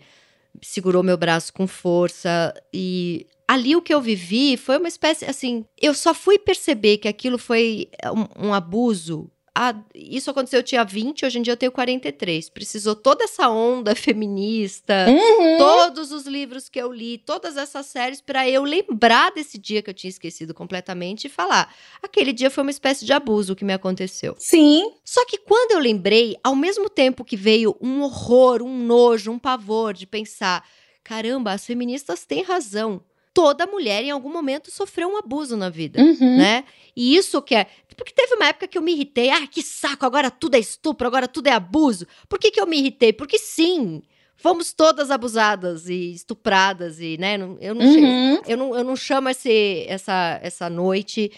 [0.62, 2.54] segurou meu braço com força.
[2.74, 5.64] E ali o que eu vivi foi uma espécie assim.
[5.80, 9.30] Eu só fui perceber que aquilo foi um, um abuso
[9.60, 12.48] ah, isso aconteceu, eu tinha 20, hoje em dia eu tenho 43.
[12.48, 15.58] Precisou toda essa onda feminista, uhum.
[15.58, 19.90] todos os livros que eu li, todas essas séries, para eu lembrar desse dia que
[19.90, 23.74] eu tinha esquecido completamente e falar: aquele dia foi uma espécie de abuso que me
[23.74, 24.36] aconteceu.
[24.38, 24.92] Sim.
[25.04, 29.40] Só que quando eu lembrei, ao mesmo tempo que veio um horror, um nojo, um
[29.40, 30.64] pavor de pensar:
[31.04, 33.02] caramba, as feministas têm razão
[33.38, 36.38] toda mulher em algum momento sofreu um abuso na vida, uhum.
[36.38, 36.64] né?
[36.96, 37.68] E isso que é.
[37.96, 39.30] Porque teve uma época que eu me irritei.
[39.30, 42.08] Ah, que saco, agora tudo é estupro, agora tudo é abuso.
[42.28, 43.14] Por que, que eu me irritei?
[43.14, 44.02] Porque sim.
[44.36, 48.42] Fomos todas abusadas e estupradas e, né, eu não, uhum.
[48.48, 51.32] eu não, eu não chamo esse, essa, essa noite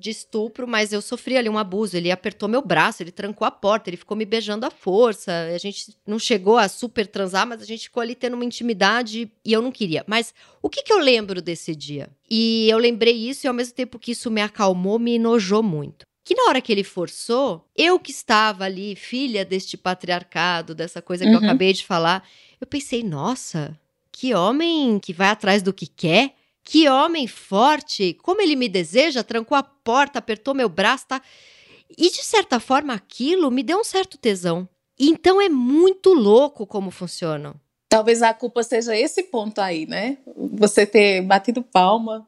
[0.00, 1.96] de estupro, mas eu sofri ali um abuso.
[1.96, 5.30] Ele apertou meu braço, ele trancou a porta, ele ficou me beijando à força.
[5.54, 9.30] A gente não chegou a super transar, mas a gente ficou ali tendo uma intimidade
[9.44, 10.02] e eu não queria.
[10.06, 12.08] Mas o que, que eu lembro desse dia?
[12.28, 16.06] E eu lembrei isso e ao mesmo tempo que isso me acalmou, me enojou muito.
[16.24, 21.24] Que na hora que ele forçou, eu que estava ali, filha deste patriarcado, dessa coisa
[21.24, 21.36] que uhum.
[21.36, 22.26] eu acabei de falar,
[22.60, 23.78] eu pensei, nossa,
[24.12, 26.34] que homem que vai atrás do que quer
[26.64, 28.14] que homem forte!
[28.22, 31.22] Como ele me deseja, trancou a porta, apertou meu braço, tá?
[31.96, 34.68] E de certa forma aquilo me deu um certo tesão.
[34.98, 37.54] Então é muito louco como funcionam.
[37.88, 40.18] Talvez a culpa seja esse ponto aí, né?
[40.52, 42.26] Você ter batido palma,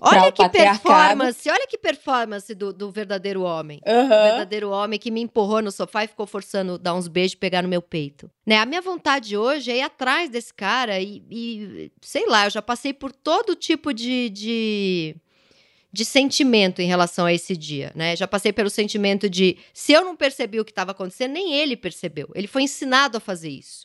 [0.00, 3.80] Olha que performance, olha que performance do, do verdadeiro homem.
[3.86, 4.04] Uhum.
[4.04, 7.36] O verdadeiro homem que me empurrou no sofá e ficou forçando dar uns beijos e
[7.36, 8.30] pegar no meu peito.
[8.46, 8.56] Né?
[8.58, 12.62] A minha vontade hoje é ir atrás desse cara e, e sei lá, eu já
[12.62, 15.16] passei por todo tipo de, de,
[15.92, 18.16] de sentimento em relação a esse dia, né?
[18.16, 21.76] Já passei pelo sentimento de se eu não percebi o que estava acontecendo, nem ele
[21.76, 22.28] percebeu.
[22.34, 23.83] Ele foi ensinado a fazer isso.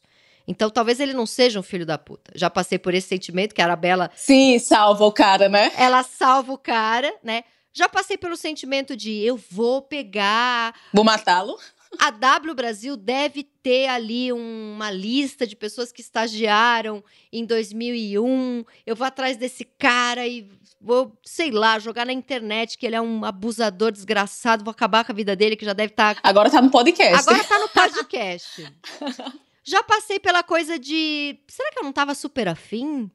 [0.50, 2.32] Então, talvez ele não seja um filho da puta.
[2.34, 4.10] Já passei por esse sentimento que a Arabella.
[4.16, 5.72] Sim, salva o cara, né?
[5.78, 7.44] Ela salva o cara, né?
[7.72, 10.74] Já passei pelo sentimento de eu vou pegar.
[10.92, 11.56] Vou matá-lo.
[12.00, 18.66] A W Brasil deve ter ali uma lista de pessoas que estagiaram em 2001.
[18.88, 20.50] Eu vou atrás desse cara e
[20.82, 25.12] vou, sei lá, jogar na internet que ele é um abusador desgraçado, vou acabar com
[25.12, 26.16] a vida dele, que já deve estar.
[26.16, 26.22] Tá...
[26.24, 27.30] Agora tá no podcast.
[27.30, 28.66] Agora tá no podcast.
[29.64, 31.40] Já passei pela coisa de.
[31.48, 33.10] Será que eu não estava super afim?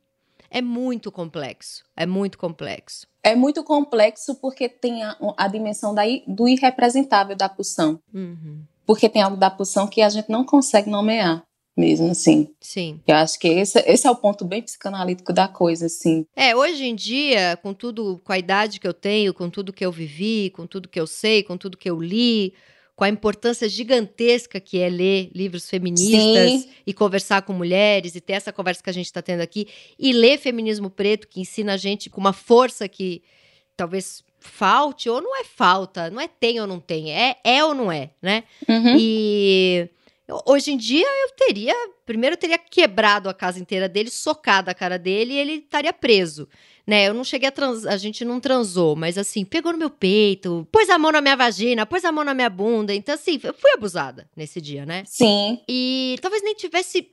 [0.51, 1.85] É muito complexo.
[1.97, 3.07] É muito complexo.
[3.23, 7.99] É muito complexo porque tem a, a dimensão da, do irrepresentável da pulsão.
[8.13, 8.63] Uhum.
[8.87, 11.43] Porque tem algo da pulsão que a gente não consegue nomear
[11.77, 12.49] mesmo, assim.
[12.61, 13.01] Sim.
[13.07, 16.25] Eu acho que esse, esse é o ponto bem psicanalítico da coisa, assim.
[16.37, 19.85] É, hoje em dia, com tudo, com a idade que eu tenho, com tudo que
[19.85, 22.55] eu vivi, com tudo que eu sei, com tudo que eu li,
[22.97, 26.69] com a importância gigantesca que é ler livros feministas Sim.
[26.87, 29.67] e conversar com mulheres e ter essa conversa que a gente está tendo aqui
[29.99, 33.23] e ler Feminismo Preto, que ensina a gente com uma força que
[33.77, 37.75] talvez falte ou não é falta, não é tem ou não tem, é é ou
[37.75, 38.45] não é, né?
[38.69, 38.97] Uhum.
[38.99, 39.89] E
[40.47, 41.75] hoje em dia eu teria,
[42.07, 45.93] primeiro eu teria quebrado a casa inteira dele, socado a cara dele e ele estaria
[45.93, 46.49] preso
[46.87, 47.09] né?
[47.09, 47.87] Eu não cheguei a trans...
[47.87, 51.37] a gente não transou, mas assim, pegou no meu peito, pôs a mão na minha
[51.37, 52.95] vagina, pôs a mão na minha bunda.
[52.95, 55.03] Então, assim, eu fui abusada nesse dia, né?
[55.07, 55.61] Sim.
[55.69, 57.11] E talvez nem tivesse.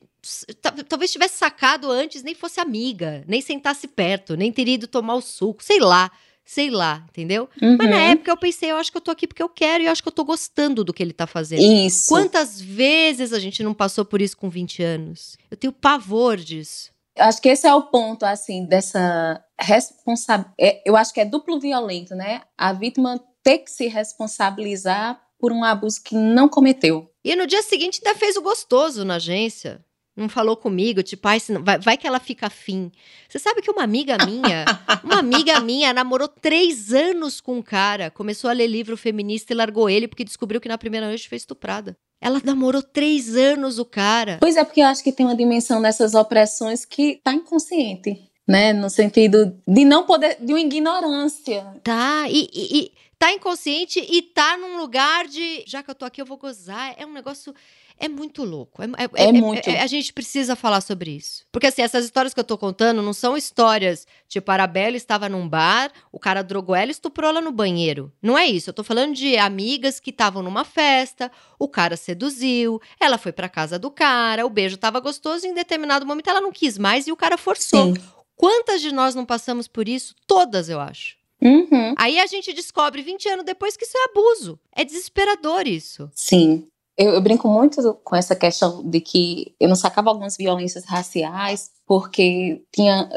[0.87, 5.21] Talvez tivesse sacado antes, nem fosse amiga, nem sentasse perto, nem teria ido tomar o
[5.21, 6.11] suco, sei lá
[6.51, 7.47] sei lá, entendeu?
[7.61, 7.77] Uhum.
[7.77, 9.85] Mas na época eu pensei, eu acho que eu tô aqui porque eu quero e
[9.85, 11.61] eu acho que eu tô gostando do que ele tá fazendo.
[11.61, 12.09] Isso.
[12.09, 15.37] Quantas vezes a gente não passou por isso com 20 anos?
[15.49, 16.90] Eu tenho pavor disso.
[17.17, 20.55] Acho que esse é o ponto, assim, dessa responsabilidade.
[20.59, 22.41] É, eu acho que é duplo violento, né?
[22.57, 27.09] A vítima ter que se responsabilizar por um abuso que não cometeu.
[27.23, 29.83] E no dia seguinte ainda fez o gostoso na agência.
[30.15, 32.91] Não falou comigo, tipo, ai, vai, vai que ela fica afim.
[33.29, 34.65] Você sabe que uma amiga minha,
[35.03, 39.55] uma amiga minha namorou três anos com um cara, começou a ler livro feminista e
[39.55, 41.97] largou ele porque descobriu que na primeira noite foi estuprada.
[42.19, 44.37] Ela namorou três anos o cara.
[44.39, 48.73] Pois é, porque eu acho que tem uma dimensão dessas opressões que tá inconsciente, né?
[48.73, 51.65] No sentido de não poder, de uma ignorância.
[51.81, 56.05] Tá, e, e, e tá inconsciente e tá num lugar de, já que eu tô
[56.05, 56.93] aqui, eu vou gozar.
[56.97, 57.55] É um negócio
[58.01, 58.81] é muito louco.
[58.81, 59.69] É, é, é, é muito.
[59.69, 61.45] É, a gente precisa falar sobre isso.
[61.51, 65.27] Porque, assim, essas histórias que eu tô contando não são histórias tipo, a Arabella estava
[65.27, 68.11] num bar, o cara drogou ela e estuprou ela no banheiro.
[68.21, 68.69] Não é isso.
[68.69, 71.29] Eu tô falando de amigas que estavam numa festa,
[71.59, 75.53] o cara seduziu, ela foi pra casa do cara, o beijo tava gostoso e em
[75.53, 77.93] determinado momento ela não quis mais e o cara forçou.
[77.93, 78.01] Sim.
[78.37, 80.15] Quantas de nós não passamos por isso?
[80.25, 81.17] Todas, eu acho.
[81.41, 81.93] Uhum.
[81.97, 84.59] Aí a gente descobre 20 anos depois que isso é abuso.
[84.73, 86.09] É desesperador isso.
[86.13, 86.67] Sim.
[87.01, 91.71] Eu, eu, brinco muito com essa questão de que eu não sacava algumas violências raciais
[91.87, 93.09] porque tinha.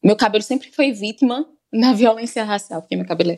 [0.00, 3.36] Meu cabelo sempre foi vítima na violência racial, porque meu cabelo é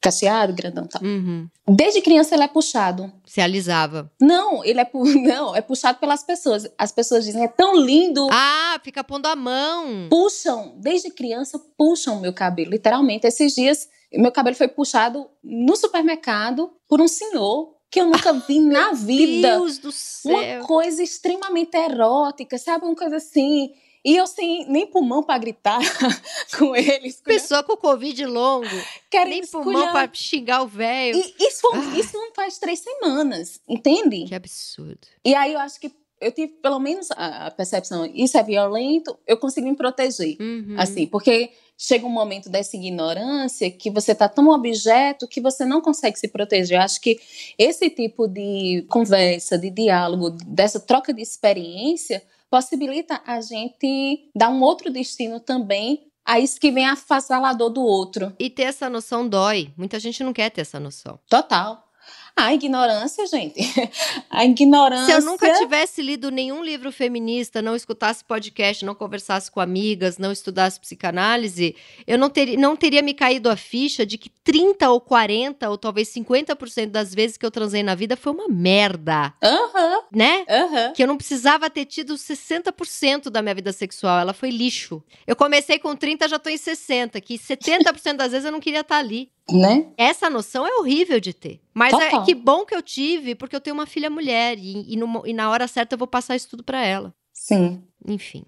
[0.00, 1.02] cacheado, grandão tal.
[1.02, 1.46] Uhum.
[1.68, 3.12] Desde criança ele é puxado.
[3.26, 4.10] Se alisava.
[4.18, 6.66] Não, ele é pu não, é puxado pelas pessoas.
[6.78, 8.26] As pessoas dizem, é tão lindo.
[8.32, 10.08] Ah, fica pondo a mão.
[10.08, 13.26] Puxam, desde criança puxam meu cabelo, literalmente.
[13.26, 18.60] Esses dias meu cabelo foi puxado no supermercado por um senhor que eu nunca vi
[18.60, 19.48] na vida.
[19.48, 20.32] Meu Deus do céu.
[20.32, 22.84] Uma coisa extremamente erótica, sabe?
[22.84, 23.72] Uma coisa assim.
[24.02, 25.78] E eu sem nem pulmão para gritar
[26.56, 27.20] com eles.
[27.20, 28.66] Pessoa com Covid longo.
[29.10, 31.18] Querem nem pulmão para xingar o velho.
[31.38, 31.98] Isso, ah.
[31.98, 34.24] isso não faz três semanas, entende?
[34.24, 35.06] Que absurdo.
[35.24, 39.38] E aí eu acho que eu tive pelo menos a percepção, isso é violento, eu
[39.38, 40.36] consigo me proteger.
[40.38, 40.74] Uhum.
[40.78, 41.50] Assim, porque
[41.80, 46.28] chega um momento dessa ignorância que você está tão objeto que você não consegue se
[46.28, 46.76] proteger.
[46.76, 47.18] Eu acho que
[47.56, 54.60] esse tipo de conversa, de diálogo, dessa troca de experiência possibilita a gente dar um
[54.60, 58.30] outro destino também a isso que vem afassalador do outro.
[58.38, 59.72] E ter essa noção dói.
[59.74, 61.18] Muita gente não quer ter essa noção.
[61.30, 61.89] Total.
[62.36, 63.60] A ignorância, gente.
[64.30, 65.06] A ignorância.
[65.06, 70.18] Se eu nunca tivesse lido nenhum livro feminista, não escutasse podcast, não conversasse com amigas,
[70.18, 71.76] não estudasse psicanálise,
[72.06, 75.76] eu não, ter, não teria me caído a ficha de que 30 ou 40 ou
[75.76, 79.32] talvez 50% das vezes que eu transei na vida foi uma merda.
[79.42, 79.96] Aham.
[79.96, 80.02] Uhum.
[80.12, 80.44] Né?
[80.48, 80.92] Uhum.
[80.92, 84.18] Que eu não precisava ter tido 60% da minha vida sexual.
[84.18, 85.02] Ela foi lixo.
[85.26, 88.80] Eu comecei com 30, já tô em 60, que 70% das vezes eu não queria
[88.80, 89.30] estar ali.
[89.50, 89.86] Né?
[89.96, 91.60] Essa noção é horrível de ter.
[91.74, 94.96] Mas é, que bom que eu tive, porque eu tenho uma filha mulher e, e,
[94.96, 97.12] no, e na hora certa eu vou passar isso tudo para ela.
[97.32, 97.82] Sim.
[98.06, 98.44] Enfim.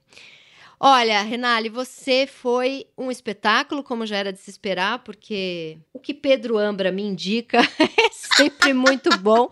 [0.79, 6.13] Olha, Renale, você foi um espetáculo, como já era de se esperar, porque o que
[6.13, 9.49] Pedro Ambra me indica é sempre muito bom.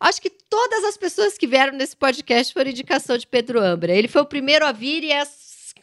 [0.00, 3.94] Acho que todas as pessoas que vieram nesse podcast foram indicação de Pedro Ambra.
[3.94, 5.24] Ele foi o primeiro a vir e é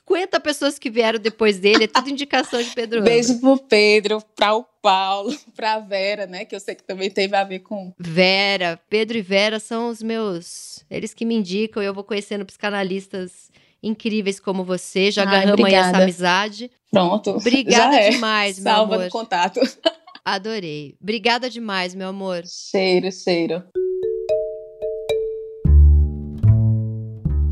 [0.08, 3.12] 50 pessoas que vieram depois dele, é tudo indicação de Pedro Ambra.
[3.14, 6.44] Beijo pro Pedro, para o Paulo, pra Vera, né?
[6.44, 7.94] Que eu sei que também teve a ver com.
[7.98, 10.84] Vera, Pedro e Vera são os meus.
[10.90, 13.50] Eles que me indicam, eu vou conhecendo psicanalistas
[13.82, 15.12] incríveis como você.
[15.12, 16.72] Já agarramos aí essa amizade.
[16.92, 17.32] Pronto.
[17.32, 18.10] Obrigada é.
[18.10, 19.06] demais, meu Salva amor.
[19.06, 19.60] no contato.
[20.26, 20.96] Adorei.
[21.02, 22.44] Obrigada demais, meu amor.
[22.46, 23.64] Cheiro, cheiro.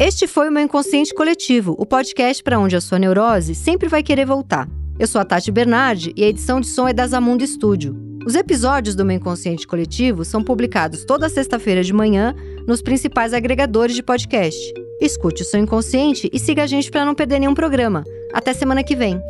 [0.09, 4.01] Este foi o meu Inconsciente Coletivo, o podcast para onde a sua neurose sempre vai
[4.01, 4.67] querer voltar.
[4.97, 7.95] Eu sou a Tati Bernardi e a edição de som é da Zamundo Studio.
[8.25, 12.33] Os episódios do meu Inconsciente Coletivo são publicados toda sexta-feira de manhã
[12.67, 14.73] nos principais agregadores de podcast.
[14.99, 18.03] Escute o seu inconsciente e siga a gente para não perder nenhum programa.
[18.33, 19.21] Até semana que vem.